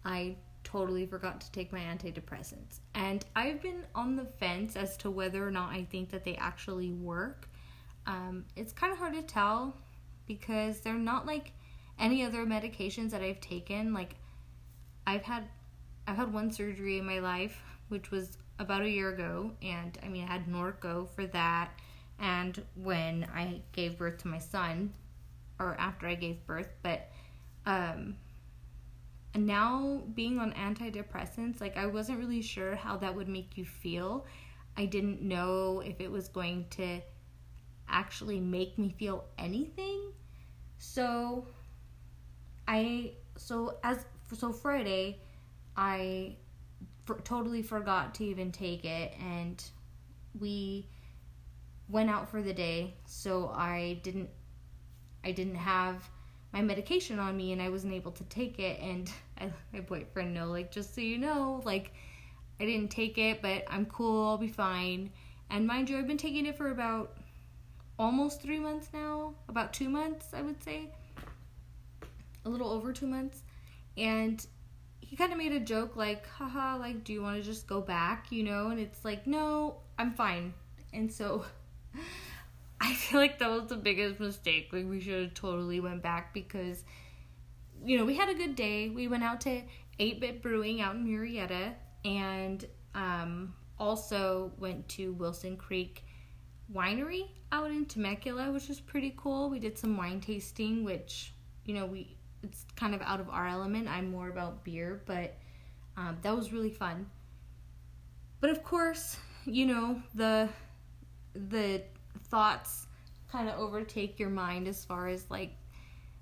I 0.03 0.35
totally 0.71 1.05
forgot 1.05 1.41
to 1.41 1.51
take 1.51 1.71
my 1.71 1.79
antidepressants. 1.79 2.79
And 2.95 3.25
I've 3.35 3.61
been 3.61 3.83
on 3.93 4.15
the 4.15 4.25
fence 4.25 4.75
as 4.75 4.95
to 4.97 5.11
whether 5.11 5.45
or 5.45 5.51
not 5.51 5.71
I 5.71 5.83
think 5.83 6.11
that 6.11 6.23
they 6.23 6.35
actually 6.35 6.91
work. 6.91 7.49
Um, 8.05 8.45
it's 8.55 8.71
kind 8.71 8.91
of 8.91 8.99
hard 8.99 9.13
to 9.13 9.21
tell 9.21 9.75
because 10.27 10.79
they're 10.79 10.93
not 10.93 11.25
like 11.25 11.51
any 11.99 12.23
other 12.23 12.45
medications 12.45 13.11
that 13.11 13.21
I've 13.21 13.41
taken. 13.41 13.93
Like 13.93 14.15
I've 15.05 15.23
had 15.23 15.43
I've 16.07 16.17
had 16.17 16.33
one 16.33 16.51
surgery 16.51 16.97
in 16.97 17.05
my 17.05 17.19
life, 17.19 17.61
which 17.89 18.11
was 18.11 18.37
about 18.57 18.81
a 18.81 18.89
year 18.89 19.09
ago, 19.09 19.51
and 19.61 19.97
I 20.03 20.07
mean 20.07 20.23
I 20.23 20.31
had 20.31 20.47
Norco 20.47 21.09
for 21.09 21.27
that 21.27 21.71
and 22.19 22.63
when 22.75 23.27
I 23.33 23.61
gave 23.71 23.97
birth 23.97 24.19
to 24.19 24.27
my 24.27 24.37
son 24.37 24.93
or 25.59 25.75
after 25.79 26.07
I 26.07 26.15
gave 26.15 26.45
birth, 26.45 26.69
but 26.81 27.09
um 27.65 28.15
and 29.33 29.47
now 29.47 30.01
being 30.13 30.39
on 30.39 30.51
antidepressants, 30.53 31.61
like 31.61 31.77
I 31.77 31.85
wasn't 31.85 32.19
really 32.19 32.41
sure 32.41 32.75
how 32.75 32.97
that 32.97 33.15
would 33.15 33.29
make 33.29 33.57
you 33.57 33.65
feel. 33.65 34.25
I 34.75 34.85
didn't 34.85 35.21
know 35.21 35.81
if 35.81 36.01
it 36.01 36.11
was 36.11 36.27
going 36.27 36.65
to 36.71 37.01
actually 37.87 38.39
make 38.39 38.77
me 38.77 38.93
feel 38.97 39.25
anything. 39.37 40.11
So 40.77 41.47
I 42.67 43.13
so 43.37 43.77
as 43.83 44.05
so 44.33 44.51
Friday 44.51 45.19
I 45.77 46.35
for, 47.03 47.19
totally 47.21 47.61
forgot 47.61 48.15
to 48.15 48.25
even 48.25 48.51
take 48.51 48.85
it 48.85 49.13
and 49.19 49.63
we 50.39 50.87
went 51.89 52.09
out 52.09 52.29
for 52.29 52.41
the 52.41 52.53
day 52.53 52.95
so 53.05 53.51
I 53.53 53.99
didn't 54.03 54.29
I 55.23 55.31
didn't 55.31 55.55
have 55.55 56.09
my 56.53 56.61
medication 56.61 57.19
on 57.19 57.37
me 57.37 57.51
and 57.53 57.61
I 57.61 57.69
wasn't 57.69 57.93
able 57.93 58.11
to 58.11 58.23
take 58.25 58.59
it. 58.59 58.79
And 58.79 59.11
I 59.39 59.51
my 59.73 59.79
boyfriend 59.81 60.33
know 60.33 60.47
like 60.47 60.71
just 60.71 60.93
so 60.95 61.01
you 61.01 61.17
know 61.17 61.61
like 61.65 61.93
I 62.59 62.65
didn't 62.65 62.91
take 62.91 63.17
it 63.17 63.41
but 63.41 63.63
I'm 63.67 63.85
cool. 63.85 64.27
I'll 64.27 64.37
be 64.37 64.47
fine. 64.47 65.11
And 65.49 65.67
mind 65.67 65.89
you 65.89 65.97
I've 65.97 66.07
been 66.07 66.17
taking 66.17 66.45
it 66.45 66.57
for 66.57 66.71
about 66.71 67.17
almost 67.99 68.41
3 68.41 68.59
months 68.59 68.89
now 68.93 69.35
about 69.47 69.73
2 69.73 69.89
months 69.89 70.27
I 70.33 70.41
would 70.41 70.61
say. 70.63 70.89
A 72.45 72.49
little 72.49 72.69
over 72.69 72.91
2 72.93 73.07
months. 73.07 73.43
And 73.97 74.45
he 75.01 75.15
kind 75.15 75.31
of 75.31 75.37
made 75.37 75.51
a 75.51 75.59
joke 75.59 75.95
like 75.95 76.27
haha 76.27 76.77
like 76.77 77.03
do 77.03 77.13
you 77.13 77.21
want 77.21 77.37
to 77.37 77.43
just 77.43 77.67
go 77.67 77.81
back? 77.81 78.31
You 78.31 78.43
know? 78.43 78.67
And 78.67 78.79
it's 78.79 79.03
like 79.05 79.27
no 79.27 79.77
I'm 79.97 80.11
fine. 80.11 80.53
And 80.93 81.11
so 81.11 81.45
I 82.83 82.93
feel 82.93 83.19
like 83.19 83.37
that 83.39 83.49
was 83.49 83.67
the 83.67 83.77
biggest 83.77 84.19
mistake. 84.19 84.69
Like 84.71 84.89
we 84.89 84.99
should 84.99 85.21
have 85.21 85.33
totally 85.35 85.79
went 85.79 86.01
back 86.01 86.33
because 86.33 86.83
you 87.83 87.97
know, 87.97 88.05
we 88.05 88.15
had 88.15 88.29
a 88.29 88.33
good 88.33 88.55
day. 88.55 88.89
We 88.89 89.07
went 89.07 89.23
out 89.23 89.41
to 89.41 89.61
8-Bit 89.99 90.41
Brewing 90.41 90.81
out 90.81 90.95
in 90.95 91.05
Murrieta 91.05 91.73
and 92.05 92.65
um, 92.93 93.53
also 93.79 94.51
went 94.57 94.87
to 94.89 95.13
Wilson 95.13 95.57
Creek 95.57 96.03
Winery 96.73 97.27
out 97.51 97.69
in 97.69 97.85
Temecula, 97.85 98.51
which 98.51 98.67
was 98.67 98.79
pretty 98.79 99.13
cool. 99.17 99.49
We 99.49 99.59
did 99.59 99.77
some 99.77 99.97
wine 99.97 100.21
tasting, 100.21 100.83
which, 100.83 101.33
you 101.65 101.73
know, 101.73 101.85
we 101.85 102.15
it's 102.43 102.65
kind 102.75 102.95
of 102.95 103.01
out 103.03 103.19
of 103.19 103.29
our 103.29 103.47
element. 103.47 103.87
I'm 103.87 104.09
more 104.09 104.29
about 104.29 104.63
beer, 104.63 105.01
but 105.05 105.37
um, 105.95 106.17
that 106.23 106.35
was 106.35 106.51
really 106.51 106.71
fun. 106.71 107.07
But 108.39 108.49
of 108.49 108.63
course, 108.63 109.17
you 109.45 109.67
know, 109.67 110.01
the 110.15 110.49
the 111.35 111.83
thoughts 112.31 112.87
kind 113.31 113.47
of 113.47 113.59
overtake 113.59 114.19
your 114.19 114.29
mind 114.29 114.67
as 114.67 114.83
far 114.83 115.07
as 115.07 115.29
like 115.29 115.51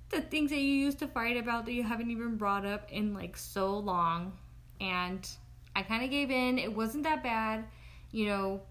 the 0.10 0.22
things 0.22 0.50
that 0.50 0.58
you 0.60 0.74
used 0.74 1.00
to 1.00 1.08
fight 1.08 1.38
about 1.38 1.66
that 1.66 1.74
you 1.74 1.84
haven't 1.84 2.10
even 2.12 2.36
brought 2.36 2.66
up 2.66 2.92
in 2.92 3.14
like 3.14 3.38
so 3.38 3.78
long. 3.78 4.34
And 4.82 5.28
I 5.76 5.84
kind 5.84 6.04
of 6.04 6.10
gave 6.10 6.32
in. 6.32 6.58
It 6.58 6.76
wasn't 6.76 7.04
that 7.04 7.24
bad. 7.24 7.66
You 8.12 8.26
know, 8.26 8.62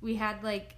we 0.00 0.16
had 0.16 0.42
like, 0.42 0.74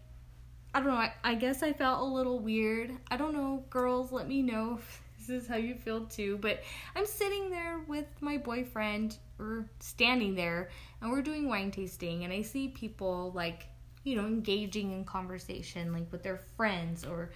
I 0.74 0.80
don't 0.80 0.88
know, 0.88 0.94
I, 0.94 1.12
I 1.22 1.34
guess 1.36 1.62
I 1.62 1.72
felt 1.72 2.00
a 2.00 2.04
little 2.04 2.40
weird. 2.40 2.92
I 3.10 3.16
don't 3.16 3.32
know, 3.32 3.64
girls, 3.70 4.10
let 4.10 4.26
me 4.26 4.42
know 4.42 4.78
if 4.78 5.02
this 5.18 5.42
is 5.42 5.48
how 5.48 5.56
you 5.56 5.76
feel 5.76 6.06
too. 6.06 6.38
But 6.40 6.62
I'm 6.96 7.06
sitting 7.06 7.50
there 7.50 7.80
with 7.86 8.06
my 8.20 8.36
boyfriend, 8.36 9.16
or 9.38 9.66
standing 9.80 10.34
there, 10.34 10.70
and 11.00 11.10
we're 11.10 11.22
doing 11.22 11.48
wine 11.48 11.70
tasting, 11.70 12.24
and 12.24 12.32
I 12.32 12.42
see 12.42 12.68
people 12.68 13.32
like 13.34 13.68
you 14.04 14.16
know, 14.16 14.26
engaging 14.26 14.92
in 14.92 15.04
conversation 15.04 15.92
like 15.92 16.10
with 16.12 16.22
their 16.22 16.38
friends 16.56 17.04
or 17.04 17.30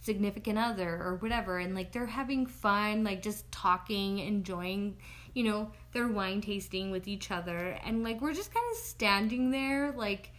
significant 0.00 0.58
other 0.58 1.02
or 1.02 1.16
whatever. 1.16 1.58
And 1.58 1.74
like 1.74 1.92
they're 1.92 2.06
having 2.06 2.46
fun 2.46 3.04
like 3.04 3.22
just 3.22 3.50
talking 3.50 4.18
enjoying 4.18 4.96
you 5.34 5.44
know 5.44 5.70
their 5.92 6.08
wine 6.08 6.40
tasting 6.40 6.90
with 6.90 7.08
each 7.08 7.30
other. 7.30 7.78
And 7.84 8.04
like 8.04 8.20
we're 8.20 8.34
just 8.34 8.52
kind 8.52 8.66
of 8.72 8.76
standing 8.78 9.50
there 9.50 9.92
like 9.92 10.30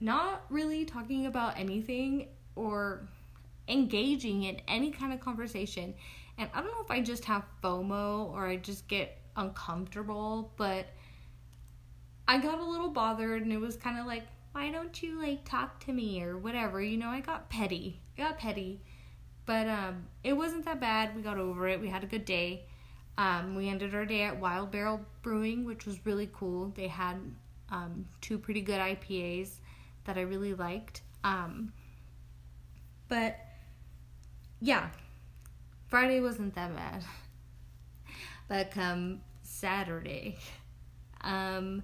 not 0.00 0.44
really 0.50 0.84
talking 0.84 1.26
about 1.26 1.58
anything 1.58 2.28
or 2.54 3.06
engaging 3.68 4.44
in 4.44 4.60
any 4.68 4.90
kind 4.90 5.12
of 5.12 5.20
conversation. 5.20 5.94
And 6.38 6.50
i 6.52 6.60
don't 6.60 6.70
know 6.70 6.82
if 6.84 6.90
i 6.90 7.00
just 7.00 7.24
have 7.24 7.44
fomo 7.62 8.30
or 8.30 8.46
i 8.46 8.56
just 8.56 8.86
get 8.88 9.18
uncomfortable 9.36 10.52
but 10.56 10.86
i 12.28 12.38
got 12.38 12.58
a 12.58 12.64
little 12.64 12.88
bothered 12.88 13.42
and 13.42 13.52
it 13.52 13.60
was 13.60 13.76
kind 13.76 13.98
of 13.98 14.06
like 14.06 14.24
why 14.56 14.70
don't 14.70 15.02
you 15.02 15.20
like 15.20 15.44
talk 15.44 15.84
to 15.84 15.92
me 15.92 16.22
or 16.22 16.38
whatever? 16.38 16.80
You 16.80 16.96
know 16.96 17.10
i 17.10 17.20
got 17.20 17.50
petty. 17.50 18.00
I 18.16 18.22
got 18.22 18.38
petty. 18.38 18.80
But 19.44 19.68
um 19.68 20.06
it 20.24 20.32
wasn't 20.32 20.64
that 20.64 20.80
bad. 20.80 21.14
We 21.14 21.20
got 21.20 21.36
over 21.36 21.68
it. 21.68 21.78
We 21.78 21.90
had 21.90 22.02
a 22.02 22.06
good 22.06 22.24
day. 22.24 22.64
Um 23.18 23.54
we 23.54 23.68
ended 23.68 23.94
our 23.94 24.06
day 24.06 24.22
at 24.22 24.40
wild 24.40 24.70
barrel 24.70 25.02
brewing 25.20 25.66
which 25.66 25.84
was 25.84 26.06
really 26.06 26.30
cool. 26.32 26.72
They 26.74 26.88
had 26.88 27.16
um 27.68 28.06
two 28.22 28.38
pretty 28.38 28.62
good 28.62 28.80
ipas 28.80 29.50
that 30.04 30.16
i 30.16 30.22
really 30.22 30.54
liked. 30.54 31.02
Um 31.22 31.74
but 33.08 33.36
yeah. 34.62 34.88
Friday 35.88 36.22
wasn't 36.22 36.54
that 36.54 36.74
bad. 36.74 37.04
But 38.48 38.70
come 38.70 39.20
saturday 39.42 40.38
um 41.20 41.82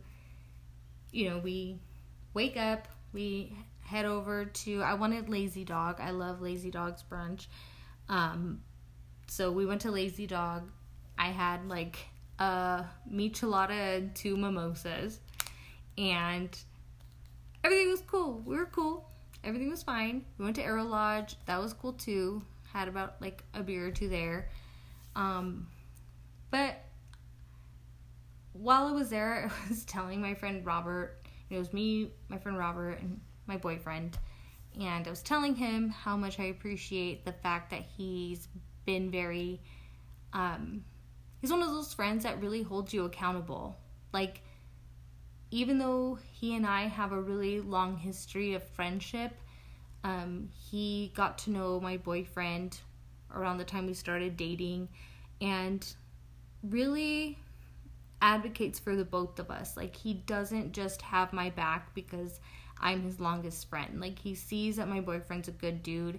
you 1.10 1.28
know 1.28 1.38
we 1.38 1.76
wake 2.34 2.56
up, 2.56 2.88
we 3.12 3.56
head 3.80 4.04
over 4.04 4.46
to 4.46 4.82
I 4.82 4.94
wanted 4.94 5.28
Lazy 5.28 5.64
Dog. 5.64 6.00
I 6.00 6.10
love 6.10 6.40
Lazy 6.40 6.70
Dog's 6.70 7.02
brunch. 7.02 7.46
Um 8.08 8.60
so 9.26 9.50
we 9.50 9.66
went 9.66 9.82
to 9.82 9.90
Lazy 9.90 10.26
Dog. 10.26 10.70
I 11.18 11.26
had 11.26 11.68
like 11.68 11.98
a 12.38 12.84
michelada 13.12 13.98
and 13.98 14.14
two 14.14 14.36
mimosas 14.36 15.20
and 15.98 16.56
everything 17.62 17.90
was 17.90 18.00
cool. 18.02 18.42
We 18.46 18.56
were 18.56 18.66
cool. 18.66 19.08
Everything 19.44 19.70
was 19.70 19.82
fine. 19.82 20.24
We 20.38 20.44
went 20.44 20.56
to 20.56 20.62
Arrow 20.62 20.84
Lodge. 20.84 21.36
That 21.46 21.60
was 21.60 21.72
cool 21.74 21.92
too. 21.92 22.42
Had 22.72 22.88
about 22.88 23.20
like 23.20 23.44
a 23.52 23.62
beer 23.62 23.88
or 23.88 23.90
two 23.90 24.08
there. 24.08 24.48
Um 25.14 25.66
but 26.50 26.82
while 28.54 28.86
I 28.86 28.92
was 28.92 29.10
there, 29.10 29.50
I 29.64 29.68
was 29.68 29.84
telling 29.84 30.20
my 30.20 30.34
friend 30.34 30.64
Robert 30.64 31.21
It 31.52 31.58
was 31.58 31.72
me, 31.72 32.10
my 32.28 32.38
friend 32.38 32.56
Robert, 32.56 32.98
and 33.00 33.20
my 33.46 33.58
boyfriend. 33.58 34.18
And 34.80 35.06
I 35.06 35.10
was 35.10 35.22
telling 35.22 35.54
him 35.54 35.90
how 35.90 36.16
much 36.16 36.40
I 36.40 36.44
appreciate 36.44 37.26
the 37.26 37.32
fact 37.32 37.70
that 37.70 37.82
he's 37.96 38.48
been 38.86 39.10
very, 39.10 39.60
um, 40.32 40.82
he's 41.40 41.50
one 41.50 41.62
of 41.62 41.68
those 41.68 41.92
friends 41.92 42.22
that 42.22 42.40
really 42.40 42.62
holds 42.62 42.94
you 42.94 43.04
accountable. 43.04 43.76
Like, 44.14 44.40
even 45.50 45.76
though 45.76 46.18
he 46.32 46.56
and 46.56 46.66
I 46.66 46.86
have 46.86 47.12
a 47.12 47.20
really 47.20 47.60
long 47.60 47.98
history 47.98 48.54
of 48.54 48.62
friendship, 48.62 49.32
um, 50.04 50.48
he 50.70 51.12
got 51.14 51.36
to 51.38 51.50
know 51.50 51.78
my 51.80 51.98
boyfriend 51.98 52.80
around 53.34 53.58
the 53.58 53.64
time 53.64 53.86
we 53.86 53.94
started 53.94 54.38
dating 54.38 54.88
and 55.42 55.86
really 56.62 57.38
advocates 58.22 58.78
for 58.78 58.96
the 58.96 59.04
both 59.04 59.38
of 59.38 59.50
us. 59.50 59.76
Like 59.76 59.94
he 59.94 60.14
doesn't 60.14 60.72
just 60.72 61.02
have 61.02 61.32
my 61.32 61.50
back 61.50 61.94
because 61.94 62.40
I'm 62.80 63.02
his 63.02 63.20
longest 63.20 63.68
friend. 63.68 64.00
Like 64.00 64.18
he 64.18 64.34
sees 64.34 64.76
that 64.76 64.88
my 64.88 65.00
boyfriend's 65.00 65.48
a 65.48 65.52
good 65.52 65.82
dude 65.82 66.18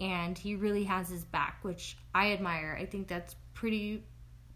and 0.00 0.36
he 0.36 0.56
really 0.56 0.84
has 0.84 1.08
his 1.10 1.24
back, 1.24 1.58
which 1.62 1.98
I 2.14 2.32
admire. 2.32 2.76
I 2.80 2.86
think 2.86 3.06
that's 3.06 3.36
pretty 3.54 4.02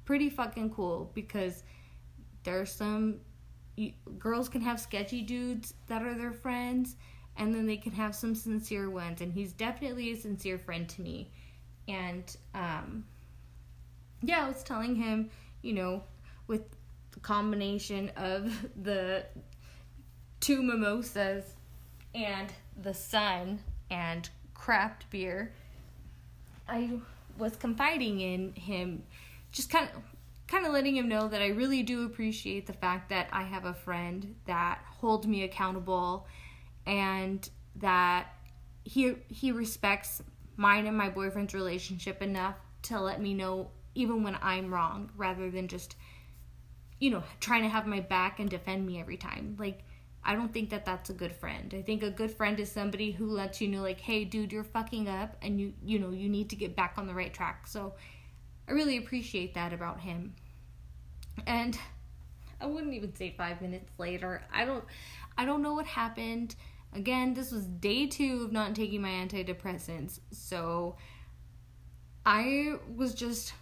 pretty 0.05 0.31
fucking 0.31 0.71
cool 0.71 1.11
because 1.15 1.63
there's 2.45 2.73
some 2.73 3.21
girls 4.19 4.49
can 4.49 4.63
have 4.63 4.81
sketchy 4.81 5.21
dudes 5.21 5.75
that 5.89 6.03
are 6.03 6.15
their 6.15 6.33
friends 6.33 6.97
and 7.37 7.55
then 7.55 7.67
they 7.67 7.77
can 7.77 7.93
have 7.93 8.15
some 8.15 8.35
sincere 8.35 8.89
ones 8.89 9.21
and 9.21 9.33
he's 9.33 9.53
definitely 9.53 10.13
a 10.13 10.17
sincere 10.17 10.59
friend 10.59 10.89
to 10.89 11.03
me 11.03 11.29
and 11.89 12.37
um 12.55 13.05
yeah 14.23 14.45
i 14.45 14.49
was 14.49 14.63
telling 14.63 14.95
him 14.95 15.29
you 15.61 15.75
know 15.75 16.03
with 16.47 16.76
combination 17.23 18.11
of 18.17 18.67
the 18.83 19.25
two 20.41 20.63
mimosas 20.63 21.45
and 22.15 22.53
the 22.83 22.95
sun 22.95 23.59
and 23.91 24.29
craft 24.55 25.09
beer 25.11 25.53
i 26.69 26.91
was 27.39 27.57
confiding 27.57 28.21
in 28.21 28.53
him 28.55 29.03
just 29.53 29.71
kind 29.71 29.89
of 29.95 30.03
kind 30.47 30.65
of 30.65 30.73
letting 30.73 30.97
him 30.97 31.09
know 31.09 31.29
that 31.29 31.43
I 31.43 31.49
really 31.49 31.83
do 31.83 32.05
appreciate 32.05 32.67
the 32.67 32.73
fact 32.73 33.09
that 33.09 33.29
I 33.33 33.43
have 33.43 33.65
a 33.65 33.75
friend 33.75 34.37
that 34.47 34.81
holds 34.87 35.27
me 35.27 35.43
accountable 35.43 36.27
and 36.87 37.49
that 37.77 38.29
he 38.85 39.15
he 39.29 39.51
respects 39.53 40.23
mine 40.57 40.87
and 40.87 40.97
my 40.97 41.11
boyfriend's 41.11 41.55
relationship 41.55 42.23
enough 42.23 42.57
to 42.83 43.01
let 43.01 43.21
me 43.21 43.35
know 43.35 43.71
even 43.95 44.23
when 44.23 44.39
I'm 44.41 44.73
wrong 44.73 45.11
rather 45.17 45.51
than 45.51 45.69
just 45.69 45.97
you 46.99 47.11
know 47.11 47.23
trying 47.41 47.63
to 47.63 47.69
have 47.69 47.87
my 47.87 48.01
back 48.01 48.41
and 48.41 48.49
defend 48.51 48.87
me 48.87 49.01
every 49.01 49.17
time 49.17 49.57
like 49.59 49.83
I 50.29 50.35
don't 50.35 50.53
think 50.53 50.71
that 50.71 50.85
that's 50.85 51.09
a 51.09 51.13
good 51.13 51.31
friend. 51.31 51.73
I 51.73 51.83
think 51.83 52.03
a 52.03 52.11
good 52.11 52.33
friend 52.33 52.59
is 52.59 52.71
somebody 52.71 53.13
who 53.13 53.31
lets 53.31 53.61
you 53.61 53.69
know 53.69 53.83
like 53.83 54.01
hey 54.01 54.25
dude 54.25 54.53
you're 54.53 54.65
fucking 54.65 55.09
up 55.09 55.37
and 55.41 55.61
you 55.61 55.73
you 55.85 56.01
know 56.01 56.11
you 56.11 56.29
need 56.29 56.51
to 56.51 56.57
get 56.57 56.75
back 56.75 56.95
on 56.97 57.07
the 57.07 57.15
right 57.15 57.33
track. 57.33 57.69
So 57.69 57.95
I 58.69 58.73
really 58.73 58.97
appreciate 58.97 59.55
that 59.55 59.73
about 59.73 60.01
him. 60.01 60.35
And 61.47 61.79
I 62.61 62.67
wouldn't 62.67 62.95
even 62.95 63.15
say 63.15 63.35
5 63.37 63.61
minutes 63.63 63.93
later. 63.99 64.43
I 64.53 64.65
don't 64.65 64.85
I 65.39 65.45
don't 65.45 65.63
know 65.63 65.75
what 65.75 65.87
happened. 65.87 66.57
Again, 66.93 67.35
this 67.35 67.53
was 67.53 67.67
day 67.67 68.07
2 68.07 68.45
of 68.45 68.53
not 68.53 68.75
taking 68.75 69.03
my 69.03 69.11
antidepressants. 69.11 70.19
So 70.33 70.97
I 72.25 72.79
was 72.97 73.15
just 73.15 73.55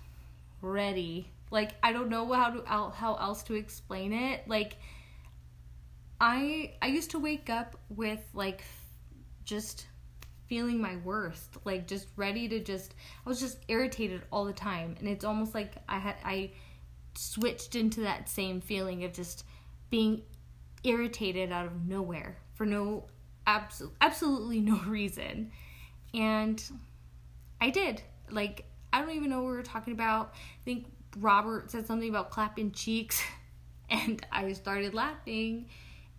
ready. 0.62 1.31
Like 1.50 1.72
I 1.82 1.92
don't 1.92 2.08
know 2.08 2.32
how 2.32 2.50
to 2.50 2.64
how 2.66 3.16
else 3.20 3.42
to 3.44 3.54
explain 3.54 4.12
it. 4.12 4.46
Like 4.48 4.76
I 6.20 6.74
I 6.80 6.86
used 6.86 7.10
to 7.12 7.18
wake 7.18 7.50
up 7.50 7.76
with 7.88 8.20
like 8.32 8.64
just 9.44 9.86
feeling 10.46 10.80
my 10.80 10.96
worst, 10.96 11.56
like 11.64 11.86
just 11.86 12.08
ready 12.16 12.48
to 12.48 12.60
just 12.60 12.94
I 13.24 13.28
was 13.28 13.40
just 13.40 13.58
irritated 13.68 14.22
all 14.30 14.44
the 14.44 14.52
time 14.52 14.96
and 14.98 15.08
it's 15.08 15.24
almost 15.24 15.54
like 15.54 15.74
I 15.88 15.98
had 15.98 16.16
I 16.24 16.52
switched 17.16 17.76
into 17.76 18.00
that 18.00 18.28
same 18.28 18.61
feeling 18.61 19.04
of 19.04 19.12
just 19.12 19.44
being 19.90 20.22
irritated 20.83 21.52
out 21.52 21.66
of 21.66 21.87
nowhere 21.87 22.37
for 22.54 22.66
no 22.66 23.07
abso- 23.46 23.92
absolutely 24.00 24.61
no 24.61 24.78
reason. 24.87 25.50
And 26.12 26.62
I 27.61 27.70
did. 27.70 28.02
Like 28.30 28.64
I 28.92 29.00
don't 29.00 29.11
even 29.11 29.30
know 29.30 29.38
what 29.42 29.50
we 29.50 29.57
were 29.57 29.62
talking 29.62 29.92
about. 29.92 30.35
I 30.35 30.64
think 30.64 30.87
Robert 31.16 31.70
said 31.70 31.87
something 31.87 32.09
about 32.09 32.31
clapping 32.31 32.72
cheeks 32.72 33.22
and 33.90 34.24
I 34.33 34.53
started 34.53 34.94
laughing 34.94 35.66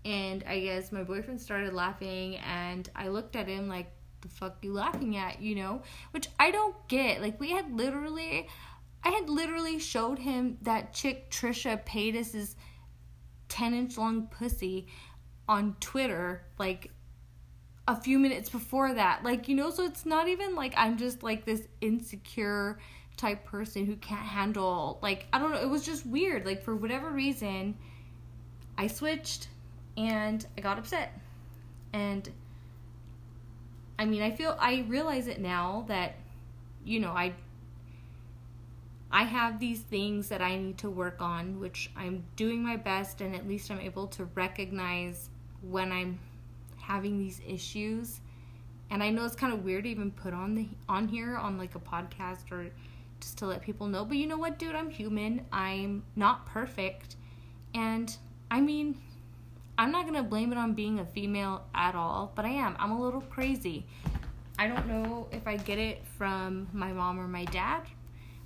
and 0.04 0.44
I 0.48 0.60
guess 0.60 0.92
my 0.92 1.04
boyfriend 1.04 1.42
started 1.42 1.74
laughing 1.74 2.38
and 2.38 2.88
I 2.96 3.08
looked 3.08 3.36
at 3.36 3.48
him 3.48 3.68
like 3.68 3.92
the 4.22 4.28
fuck 4.30 4.58
you 4.62 4.74
laughing 4.74 5.18
at, 5.18 5.42
you 5.42 5.56
know? 5.56 5.82
Which 6.12 6.28
I 6.40 6.52
don't 6.52 6.76
get. 6.88 7.22
Like 7.22 7.40
we 7.40 7.52
had 7.52 7.72
literally 7.76 8.48
I 9.04 9.10
had 9.10 9.30
literally 9.30 9.78
showed 9.80 10.18
him 10.18 10.58
that 10.64 10.94
chick 10.94 11.30
Trisha 11.30 11.84
Paytas's 11.86 12.56
10 13.50 13.74
inch 13.74 13.98
long 13.98 14.28
pussy 14.28 14.88
on 15.48 15.76
Twitter 15.80 16.44
like 16.58 16.92
a 17.88 17.96
few 17.96 18.18
minutes 18.18 18.50
before 18.50 18.96
that. 18.96 19.24
Like, 19.24 19.48
you 19.48 19.56
know, 19.56 19.70
so 19.70 19.86
it's 19.86 20.06
not 20.06 20.28
even 20.28 20.56
like 20.56 20.74
I'm 20.76 20.98
just 20.98 21.22
like 21.22 21.46
this 21.46 21.68
insecure 21.82 22.80
type 23.18 23.46
person 23.46 23.86
who 23.86 23.96
can't 23.96 24.22
handle 24.26 25.00
like 25.02 25.28
I 25.32 25.40
don't 25.40 25.52
know, 25.52 25.62
it 25.62 25.70
was 25.70 25.86
just 25.86 26.06
weird. 26.06 26.46
Like 26.46 26.64
for 26.64 26.76
whatever 26.76 27.10
reason, 27.10 27.78
I 28.78 28.88
switched 28.88 29.48
and 29.98 30.46
I 30.58 30.62
got 30.62 30.78
upset. 30.78 31.14
And 31.94 32.30
I 33.98 34.06
mean, 34.06 34.22
I 34.22 34.32
feel 34.32 34.58
I 34.60 34.86
realize 34.88 35.28
it 35.28 35.40
now 35.40 35.86
that 35.88 36.16
you 36.84 37.00
know, 37.00 37.12
I 37.12 37.34
I 39.12 39.24
have 39.24 39.60
these 39.60 39.82
things 39.82 40.30
that 40.30 40.42
I 40.42 40.58
need 40.58 40.78
to 40.80 40.90
work 40.90 41.22
on, 41.22 41.60
which 41.60 41.90
I'm 41.96 42.26
doing 42.36 42.62
my 42.62 42.76
best, 42.76 43.22
and 43.22 43.36
at 43.36 43.48
least 43.48 43.72
I'm 43.72 43.80
able 43.80 44.08
to 44.08 44.26
recognize 44.36 45.30
when 45.62 45.92
I'm 45.92 46.20
having 46.78 47.18
these 47.18 47.42
issues. 47.48 48.20
And 48.90 49.02
I 49.02 49.10
know 49.10 49.26
it's 49.26 49.36
kind 49.36 49.54
of 49.54 49.64
weird 49.64 49.86
to 49.86 49.90
even 49.90 50.12
put 50.12 50.34
on 50.34 50.54
the 50.54 50.68
on 50.88 51.08
here 51.08 51.38
on 51.38 51.58
like 51.58 51.76
a 51.76 51.80
podcast 51.80 52.52
or 52.52 52.70
just 53.20 53.38
to 53.40 53.46
let 53.46 53.62
people 53.62 53.88
know. 53.88 54.06
But 54.06 54.18
you 54.18 54.28
know 54.28 54.38
what, 54.38 54.60
dude? 54.60 54.76
I'm 54.76 54.90
human. 54.90 55.46
I'm 55.52 56.04
not 56.16 56.46
perfect, 56.46 57.16
and 57.74 58.16
I 58.52 58.62
mean, 58.62 58.98
I'm 59.78 59.92
not 59.92 60.06
gonna 60.06 60.24
blame 60.24 60.52
it 60.52 60.58
on 60.58 60.74
being 60.74 61.00
a 61.00 61.06
female 61.06 61.66
at 61.74 61.96
all. 61.96 62.32
But 62.36 62.46
I 62.46 62.50
am. 62.50 62.76
I'm 62.80 62.92
a 62.92 63.02
little 63.02 63.22
crazy. 63.22 63.86
I 64.58 64.68
don't 64.68 64.88
know 64.88 65.28
if 65.32 65.48
I 65.48 65.58
get 65.58 65.80
it 65.80 66.06
from 66.18 66.68
my 66.72 66.94
mom 66.94 67.20
or 67.20 67.28
my 67.28 67.46
dad 67.46 67.82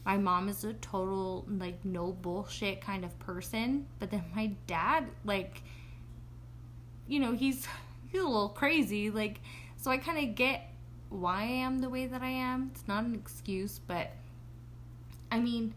my 0.06 0.18
mom 0.18 0.50
is 0.50 0.64
a 0.64 0.74
total 0.74 1.46
like 1.48 1.84
no 1.86 2.12
bullshit 2.12 2.82
kind 2.82 3.06
of 3.06 3.20
person 3.20 3.86
but 4.00 4.10
then 4.10 4.24
my 4.36 4.48
dad 4.66 5.06
like 5.24 5.62
you 7.08 7.20
know 7.20 7.34
he's 7.34 7.68
he's 8.08 8.22
a 8.22 8.24
little 8.24 8.50
crazy 8.50 9.10
like 9.10 9.40
so 9.78 9.92
i 9.92 9.98
kind 9.98 10.18
of 10.18 10.36
get 10.36 10.74
why 11.10 11.42
i 11.42 11.46
am 11.46 11.80
the 11.80 11.90
way 11.90 12.06
that 12.06 12.24
i 12.24 12.30
am 12.30 12.72
it's 12.74 12.88
not 12.88 13.04
an 13.04 13.14
excuse 13.14 13.80
but 13.80 14.12
i 15.32 15.40
mean 15.40 15.74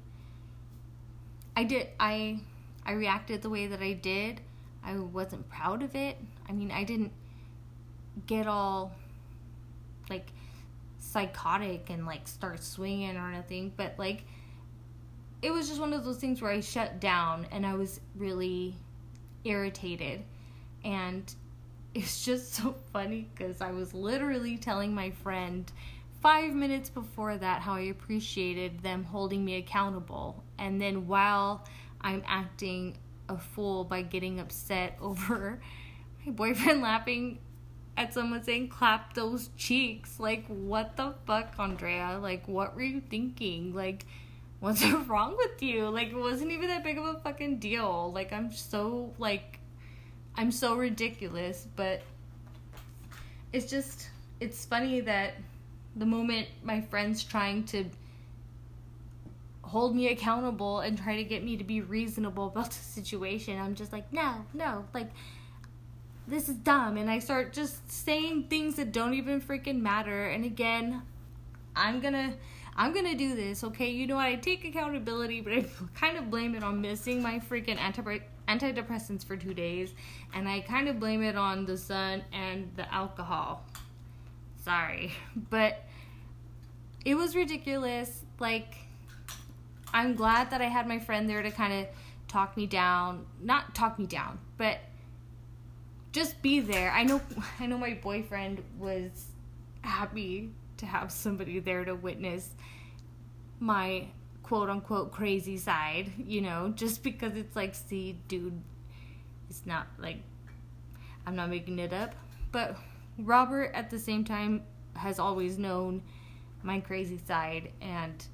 i 1.57 1.65
did 1.65 1.89
i 2.01 2.39
i 2.85 2.93
reacted 2.93 3.43
the 3.43 3.51
way 3.51 3.67
that 3.67 3.81
i 3.81 3.93
did 3.93 4.41
i 4.85 4.95
wasn't 4.95 5.49
proud 5.49 5.83
of 5.83 5.95
it 5.95 6.17
i 6.49 6.53
mean 6.53 6.71
i 6.71 6.85
didn't 6.85 7.13
get 8.27 8.47
all 8.47 8.93
like 10.11 10.33
psychotic 10.99 11.91
and 11.91 12.07
like 12.07 12.27
start 12.27 12.63
swinging 12.63 13.17
or 13.17 13.31
anything, 13.31 13.73
but 13.77 13.95
like 13.99 14.25
it 15.43 15.53
was 15.53 15.69
just 15.69 15.81
one 15.81 15.93
of 15.93 16.05
those 16.05 16.19
things 16.19 16.41
where 16.41 16.53
I 16.53 16.61
shut 16.61 17.01
down 17.01 17.47
and 17.51 17.67
I 17.67 17.75
was 17.75 18.01
really 18.17 18.77
irritated. 19.45 20.23
And 20.85 21.33
it's 21.95 22.25
just 22.25 22.55
so 22.55 22.75
funny 22.93 23.29
because 23.35 23.61
I 23.61 23.73
was 23.73 23.93
literally 23.93 24.57
telling 24.57 24.95
my 24.95 25.11
friend 25.11 25.71
five 26.23 26.55
minutes 26.55 26.89
before 26.89 27.37
that 27.37 27.61
how 27.61 27.75
I 27.75 27.83
appreciated 27.83 28.83
them 28.83 29.05
holding 29.05 29.45
me 29.45 29.57
accountable. 29.57 30.43
And 30.59 30.81
then 30.81 31.07
while 31.09 31.67
I'm 32.01 32.23
acting 32.27 32.97
a 33.29 33.37
fool 33.37 33.85
by 33.85 34.03
getting 34.03 34.41
upset 34.41 34.97
over 35.03 35.61
my 36.25 36.33
boyfriend 36.33 36.81
laughing 36.83 37.39
at 37.97 38.15
someone 38.15 38.43
saying 38.43 38.69
clap 38.69 39.15
those 39.15 39.51
cheeks. 39.57 40.19
Like, 40.19 40.47
what 40.47 40.97
the 40.97 41.15
fuck, 41.27 41.55
Andrea? 41.59 42.19
Like, 42.21 42.47
what 42.49 42.75
were 42.75 42.83
you 42.83 43.01
thinking? 43.01 43.75
Like, 43.75 44.07
what's 44.61 44.85
wrong 45.09 45.37
with 45.37 45.63
you? 45.63 45.89
Like, 45.89 46.09
it 46.09 46.17
wasn't 46.17 46.53
even 46.53 46.69
that 46.69 46.85
big 46.85 46.99
of 46.99 47.05
a 47.05 47.15
fucking 47.21 47.59
deal. 47.59 48.13
Like, 48.13 48.33
I'm 48.33 48.53
so, 48.53 49.13
like, 49.19 49.59
I'm 50.37 50.51
so 50.51 50.77
ridiculous, 50.77 51.67
but 51.77 52.03
it's 53.53 53.69
just, 53.69 54.09
it's 54.41 54.65
funny 54.65 55.01
that 55.03 55.35
the 55.97 56.07
moment 56.07 56.49
my 56.63 56.81
friend's 56.81 57.23
trying 57.23 57.65
to 57.65 57.85
hold 59.63 59.97
me 59.97 60.09
accountable 60.09 60.81
and 60.81 60.99
try 60.99 61.17
to 61.17 61.25
get 61.25 61.43
me 61.43 61.57
to 61.57 61.65
be 61.65 61.81
reasonable 61.81 62.49
about 62.49 62.71
the 62.71 62.75
situation, 62.75 63.59
I'm 63.59 63.75
just 63.75 63.93
like, 63.93 64.13
no, 64.13 64.45
no, 64.55 64.85
like, 64.93 65.11
this 66.27 66.49
is 66.49 66.57
dumb. 66.57 66.97
And 66.97 67.11
I 67.11 67.19
start 67.19 67.53
just 67.53 67.91
saying 67.91 68.49
things 68.49 68.77
that 68.77 68.93
don't 68.93 69.15
even 69.15 69.41
freaking 69.41 69.81
matter. 69.81 70.27
And 70.27 70.45
again 70.45 71.03
I'm 71.75 72.01
gonna 72.01 72.35
I'm 72.77 72.93
gonna 72.93 73.15
do 73.15 73.35
this 73.35 73.65
okay? 73.65 73.91
You 73.91 74.07
know 74.07 74.19
I 74.19 74.37
take 74.37 74.65
accountability 74.65 75.41
but 75.41 75.53
I 75.53 75.67
kind 75.95 76.17
of 76.17 76.31
blame 76.31 76.55
it 76.55 76.63
on 76.63 76.81
missing 76.81 77.23
my 77.23 77.39
freaking 77.39 77.79
anti 77.79 78.21
antidepressants 78.49 79.25
for 79.25 79.37
two 79.37 79.55
days. 79.55 79.95
And 80.35 80.49
I 80.49 80.61
kind 80.61 80.89
of 80.89 80.99
blame 81.01 81.23
it 81.23 81.37
on 81.37 81.65
the 81.65 81.77
sun 81.77 82.23
and 82.33 82.71
the 82.77 82.93
alcohol 82.93 83.65
sorry 84.65 85.13
but 85.51 85.85
it 87.05 87.15
was 87.15 87.35
ridiculous 87.35 88.23
like 88.39 88.77
I'm 89.95 90.15
glad 90.15 90.51
that 90.51 90.63
I 90.63 90.67
had 90.67 90.87
my 90.87 90.99
friend 90.99 91.29
there 91.29 91.43
to 91.43 91.51
kind 91.51 91.73
of 91.73 91.87
talk 92.29 92.57
me 92.57 92.67
down 92.67 93.27
not 93.43 93.75
talk 93.75 93.99
me 93.99 94.07
down 94.07 94.39
but 94.57 94.79
just 96.13 96.41
be 96.43 96.61
there. 96.61 96.91
I 96.93 97.03
know 97.03 97.21
I 97.61 97.67
know 97.67 97.79
my 97.79 97.95
boyfriend 97.95 98.63
was 98.79 99.27
happy 99.81 100.51
to 100.77 100.87
have 100.87 101.11
somebody 101.11 101.59
there 101.59 101.85
to 101.85 101.95
witness 101.95 102.51
my 103.59 104.07
quote 104.43 104.69
unquote 104.69 105.13
crazy 105.13 105.57
side, 105.57 106.13
you 106.19 106.41
know, 106.43 106.73
just 106.77 107.03
because 107.03 107.35
it's 107.35 107.57
like, 107.57 107.75
see, 107.75 108.19
dude, 108.29 108.61
it's 109.49 109.67
not 109.67 109.87
like 109.99 110.19
I'm 111.27 111.35
not 111.35 111.51
making 111.51 111.79
it 111.79 111.93
up. 111.93 112.15
But 112.53 112.77
Robert 113.19 113.71
at 113.75 113.91
the 113.91 113.99
same 113.99 114.25
time 114.25 114.63
has 114.95 115.19
always 115.19 115.59
known 115.59 116.03
my 116.63 116.81
crazy 116.81 117.19
side 117.27 117.71
and 117.81 118.25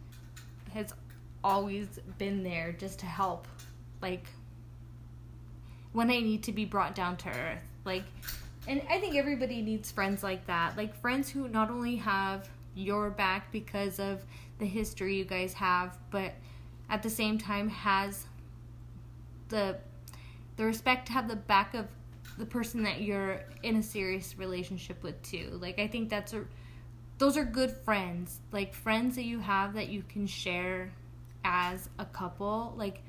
has 0.72 0.92
always 1.42 1.86
been 2.18 2.42
there 2.42 2.72
just 2.72 2.98
to 2.98 3.06
help 3.06 3.46
like 4.02 4.26
when 5.92 6.10
I 6.10 6.20
need 6.20 6.42
to 6.44 6.52
be 6.52 6.64
brought 6.64 6.94
down 6.94 7.16
to 7.18 7.28
earth. 7.28 7.62
Like, 7.84 8.04
and 8.66 8.82
I 8.90 9.00
think 9.00 9.16
everybody 9.16 9.62
needs 9.62 9.90
friends 9.90 10.22
like 10.22 10.46
that. 10.46 10.76
Like, 10.76 10.94
friends 11.00 11.30
who 11.30 11.48
not 11.48 11.70
only 11.70 11.96
have 11.96 12.48
your 12.74 13.10
back 13.10 13.50
because 13.50 13.98
of 13.98 14.22
the 14.58 14.66
history 14.66 15.16
you 15.16 15.24
guys 15.24 15.54
have, 15.54 15.98
but 16.10 16.34
at 16.90 17.02
the 17.02 17.10
same 17.10 17.38
time 17.38 17.68
has 17.68 18.26
the 19.48 19.76
the 20.56 20.64
respect 20.64 21.06
to 21.06 21.12
have 21.12 21.28
the 21.28 21.36
back 21.36 21.74
of 21.74 21.86
the 22.38 22.46
person 22.46 22.84
that 22.84 23.00
you're 23.00 23.40
in 23.62 23.76
a 23.76 23.82
serious 23.82 24.38
relationship 24.38 25.02
with 25.02 25.20
too. 25.22 25.58
Like 25.60 25.78
I 25.78 25.88
think 25.88 26.08
that's 26.08 26.32
a 26.32 26.44
those 27.18 27.36
are 27.36 27.44
good 27.44 27.72
friends. 27.72 28.40
Like 28.52 28.72
friends 28.74 29.16
that 29.16 29.24
you 29.24 29.40
have 29.40 29.74
that 29.74 29.88
you 29.88 30.04
can 30.08 30.26
share 30.26 30.92
as 31.44 31.88
a 31.98 32.04
couple. 32.04 32.74
Like 32.76 33.02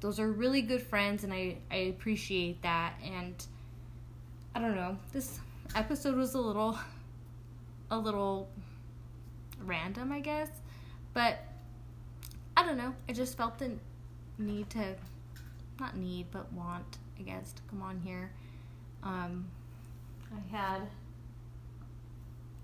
those 0.00 0.18
are 0.18 0.30
really 0.30 0.62
good 0.62 0.82
friends 0.82 1.22
and 1.22 1.32
I, 1.32 1.58
I 1.70 1.76
appreciate 1.76 2.62
that 2.62 2.94
and 3.04 3.34
I 4.54 4.60
don't 4.60 4.74
know. 4.74 4.96
This 5.12 5.38
episode 5.74 6.16
was 6.16 6.34
a 6.34 6.40
little 6.40 6.78
a 7.90 7.98
little 7.98 8.48
random, 9.60 10.12
I 10.12 10.20
guess. 10.20 10.48
But 11.12 11.38
I 12.56 12.64
don't 12.64 12.78
know. 12.78 12.94
I 13.08 13.12
just 13.12 13.36
felt 13.36 13.58
the 13.58 13.72
need 14.38 14.70
to 14.70 14.94
not 15.78 15.96
need 15.96 16.26
but 16.30 16.50
want, 16.52 16.98
I 17.18 17.22
guess, 17.22 17.52
to 17.52 17.62
come 17.68 17.82
on 17.82 18.00
here. 18.00 18.32
Um 19.02 19.48
I 20.32 20.56
had 20.56 20.82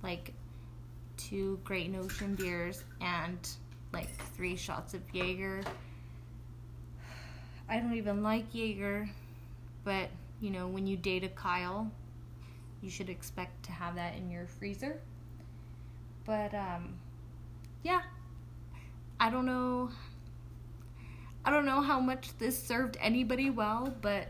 like 0.02 0.32
two 1.16 1.60
Great 1.64 1.90
Notion 1.90 2.34
beers 2.34 2.84
and 3.00 3.38
like 3.92 4.08
three 4.36 4.56
shots 4.56 4.94
of 4.94 5.02
Jaeger 5.12 5.62
I 7.68 7.78
don't 7.78 7.94
even 7.94 8.22
like 8.22 8.46
Jaeger, 8.54 9.10
but 9.84 10.08
you 10.40 10.50
know, 10.50 10.68
when 10.68 10.86
you 10.86 10.96
date 10.96 11.24
a 11.24 11.28
Kyle, 11.28 11.90
you 12.80 12.88
should 12.88 13.10
expect 13.10 13.64
to 13.64 13.72
have 13.72 13.96
that 13.96 14.16
in 14.16 14.30
your 14.30 14.46
freezer. 14.46 15.00
But 16.24 16.54
um 16.54 16.94
yeah. 17.82 18.02
I 19.20 19.30
don't 19.30 19.46
know 19.46 19.90
I 21.44 21.50
don't 21.50 21.64
know 21.64 21.80
how 21.80 21.98
much 21.98 22.36
this 22.38 22.62
served 22.62 22.96
anybody 23.00 23.50
well, 23.50 23.94
but 24.02 24.28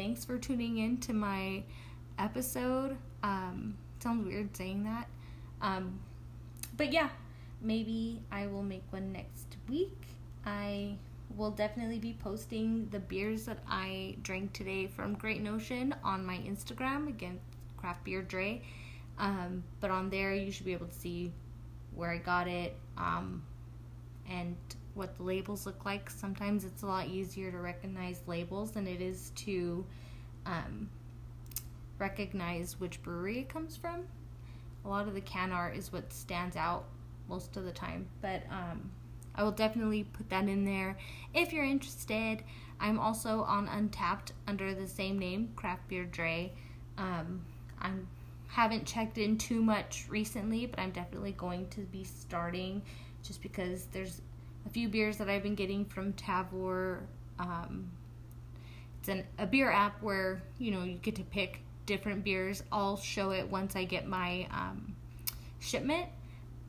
thanks 0.00 0.24
for 0.24 0.38
tuning 0.38 0.78
in 0.78 0.96
to 0.96 1.12
my 1.12 1.62
episode. 2.18 2.96
Um 3.22 3.76
sounds 4.02 4.26
weird 4.26 4.56
saying 4.56 4.84
that. 4.84 5.06
Um 5.60 6.00
but 6.74 6.90
yeah, 6.90 7.10
maybe 7.60 8.22
I 8.32 8.46
will 8.46 8.62
make 8.62 8.82
one 8.88 9.12
next 9.12 9.58
week. 9.68 9.98
I 10.46 10.96
will 11.36 11.50
definitely 11.50 11.98
be 11.98 12.16
posting 12.18 12.88
the 12.88 12.98
beers 12.98 13.44
that 13.44 13.58
I 13.68 14.16
drank 14.22 14.54
today 14.54 14.86
from 14.86 15.16
Great 15.16 15.42
Notion 15.42 15.94
on 16.02 16.24
my 16.24 16.38
Instagram, 16.38 17.06
again, 17.06 17.38
Craft 17.76 18.02
Beer 18.04 18.22
Dre. 18.22 18.62
Um, 19.18 19.62
but 19.80 19.90
on 19.90 20.08
there, 20.08 20.32
you 20.32 20.50
should 20.50 20.64
be 20.64 20.72
able 20.72 20.86
to 20.86 20.98
see 20.98 21.30
where 21.94 22.10
I 22.10 22.16
got 22.16 22.48
it 22.48 22.74
um, 22.96 23.42
and 24.30 24.56
what 24.94 25.16
the 25.16 25.22
labels 25.22 25.66
look 25.66 25.84
like. 25.84 26.10
Sometimes 26.10 26.64
it's 26.64 26.82
a 26.82 26.86
lot 26.86 27.08
easier 27.08 27.50
to 27.50 27.58
recognize 27.58 28.20
labels 28.26 28.72
than 28.72 28.86
it 28.86 29.00
is 29.00 29.30
to 29.36 29.84
um, 30.46 30.88
recognize 31.98 32.80
which 32.80 33.02
brewery 33.02 33.40
it 33.40 33.48
comes 33.48 33.76
from. 33.76 34.04
A 34.84 34.88
lot 34.88 35.06
of 35.06 35.14
the 35.14 35.20
can 35.20 35.52
art 35.52 35.76
is 35.76 35.92
what 35.92 36.12
stands 36.12 36.56
out 36.56 36.84
most 37.28 37.56
of 37.56 37.64
the 37.64 37.72
time, 37.72 38.08
but 38.20 38.42
um, 38.50 38.90
I 39.34 39.42
will 39.42 39.52
definitely 39.52 40.04
put 40.04 40.28
that 40.30 40.48
in 40.48 40.64
there 40.64 40.96
if 41.34 41.52
you're 41.52 41.64
interested. 41.64 42.42
I'm 42.80 42.98
also 42.98 43.42
on 43.42 43.68
Untappd 43.68 44.32
under 44.48 44.74
the 44.74 44.88
same 44.88 45.18
name, 45.18 45.50
Craft 45.54 45.86
Beer 45.88 46.04
Dre. 46.04 46.52
Um, 46.96 47.42
I 47.80 47.90
haven't 48.48 48.86
checked 48.86 49.18
in 49.18 49.38
too 49.38 49.62
much 49.62 50.06
recently, 50.08 50.66
but 50.66 50.80
I'm 50.80 50.90
definitely 50.90 51.32
going 51.32 51.68
to 51.68 51.80
be 51.82 52.04
starting 52.04 52.82
just 53.22 53.42
because 53.42 53.84
there's 53.86 54.22
a 54.66 54.68
few 54.68 54.88
beers 54.88 55.16
that 55.18 55.28
I've 55.28 55.42
been 55.42 55.54
getting 55.54 55.84
from 55.84 56.12
Tavour. 56.14 57.00
Um, 57.38 57.90
it's 59.00 59.08
an, 59.08 59.24
a 59.38 59.46
beer 59.46 59.70
app 59.70 60.02
where 60.02 60.42
you 60.58 60.70
know 60.70 60.84
you 60.84 60.94
get 60.96 61.16
to 61.16 61.24
pick 61.24 61.60
different 61.86 62.24
beers. 62.24 62.62
I'll 62.70 62.96
show 62.96 63.30
it 63.30 63.48
once 63.48 63.76
I 63.76 63.84
get 63.84 64.06
my 64.06 64.46
um, 64.52 64.94
shipment 65.58 66.08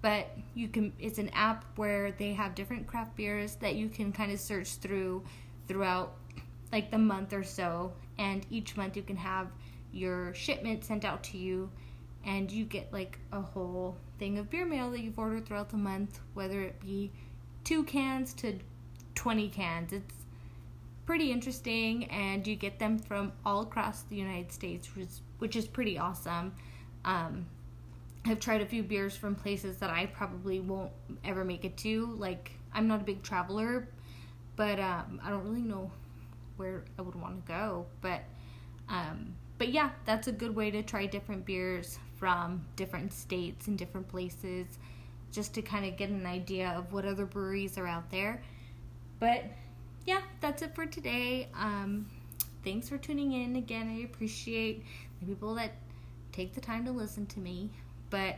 but 0.02 0.36
you 0.56 0.68
can 0.68 0.92
it's 1.00 1.18
an 1.18 1.30
app 1.30 1.64
where 1.76 2.12
they 2.12 2.34
have 2.34 2.56
different 2.56 2.88
craft 2.88 3.16
beers 3.16 3.56
that 3.56 3.76
you 3.76 3.88
can 3.88 4.12
kind 4.12 4.32
of 4.32 4.40
search 4.40 4.76
through 4.76 5.24
throughout 5.68 6.14
like 6.72 6.92
the 6.92 6.98
month 6.98 7.34
or 7.34 7.44
so 7.44 7.94
and 8.18 8.46
each 8.50 8.76
month 8.76 8.96
you 8.96 9.04
can 9.04 9.16
have 9.16 9.48
your 9.92 10.34
shipment 10.34 10.84
sent 10.84 11.06
out 11.06 11.24
to 11.24 11.38
you 11.38 11.70
and 12.26 12.52
you 12.52 12.66
get 12.66 12.92
like 12.92 13.20
a 13.32 13.42
whole 13.42 13.96
thing 14.20 14.38
of 14.38 14.50
beer 14.50 14.66
mail 14.66 14.92
that 14.92 15.02
you've 15.02 15.18
ordered 15.20 15.46
throughout 15.46 15.70
the 15.70 15.78
month 15.78 16.20
whether 16.34 16.62
it 16.62 16.80
be 16.80 17.12
two 17.64 17.84
cans 17.84 18.34
to 18.34 18.58
20 19.16 19.50
cans 19.50 19.94
it's 19.94 20.16
pretty 21.06 21.32
interesting 21.32 22.06
and 22.06 22.48
you 22.48 22.56
get 22.56 22.80
them 22.80 22.98
from 22.98 23.32
all 23.46 23.62
across 23.62 24.04
the 24.04 24.16
united 24.16 24.52
states 24.52 24.96
which 24.96 25.06
is, 25.06 25.22
which 25.40 25.56
is 25.56 25.68
pretty 25.68 25.98
awesome 25.98 26.54
um, 27.06 27.46
I've 28.26 28.40
tried 28.40 28.62
a 28.62 28.66
few 28.66 28.84
beers 28.84 29.16
from 29.16 29.36
places 29.36 29.78
that 29.78 29.90
I 29.90 30.06
probably 30.06 30.60
won't 30.60 30.92
ever 31.24 31.44
make 31.44 31.66
it 31.66 31.76
to. 31.78 32.14
Like, 32.18 32.52
I'm 32.74 32.88
not 32.88 33.02
a 33.02 33.04
big 33.04 33.24
traveler, 33.24 33.88
but 34.56 34.80
um, 34.80 35.20
I 35.24 35.30
don't 35.30 35.44
really 35.44 35.62
know 35.62 35.92
where 36.58 36.84
I 37.00 37.02
would 37.02 37.16
want 37.16 37.44
to 37.44 37.52
go. 37.52 37.88
But, 38.02 38.24
um, 38.90 39.34
but 39.58 39.70
yeah, 39.70 39.90
that's 40.06 40.28
a 40.28 40.32
good 40.32 40.56
way 40.56 40.70
to 40.70 40.84
try 40.84 41.08
different 41.08 41.46
beers 41.46 41.98
from 42.16 42.64
different 42.76 43.12
states 43.12 43.68
and 43.68 43.78
different 43.78 44.08
places, 44.08 44.68
just 45.32 45.54
to 45.56 45.62
kind 45.62 45.86
of 45.86 45.98
get 45.98 46.10
an 46.10 46.26
idea 46.26 46.70
of 46.70 46.92
what 46.94 47.06
other 47.06 47.26
breweries 47.26 47.78
are 47.78 47.88
out 47.88 48.10
there. 48.12 48.42
But 49.20 49.46
yeah, 50.06 50.22
that's 50.40 50.62
it 50.62 50.76
for 50.76 50.86
today. 50.86 51.48
Um, 51.58 52.08
thanks 52.64 52.90
for 52.90 52.98
tuning 52.98 53.34
in 53.34 53.56
again. 53.56 53.90
I 53.90 54.04
appreciate 54.04 54.84
the 55.20 55.28
people 55.28 55.56
that 55.56 55.72
take 56.32 56.54
the 56.54 56.62
time 56.62 56.86
to 56.86 56.92
listen 56.92 57.26
to 57.28 57.40
me. 57.40 57.70
But 58.10 58.36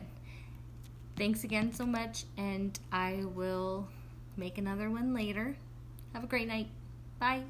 thanks 1.18 1.44
again 1.44 1.74
so 1.74 1.86
much, 1.86 2.26
and 2.38 2.78
I 2.92 3.24
will 3.34 3.88
make 4.38 4.58
another 4.58 4.90
one 4.90 5.14
later. 5.14 5.56
Have 6.14 6.24
a 6.24 6.28
great 6.28 6.48
night. 6.48 6.68
Bye. 7.20 7.44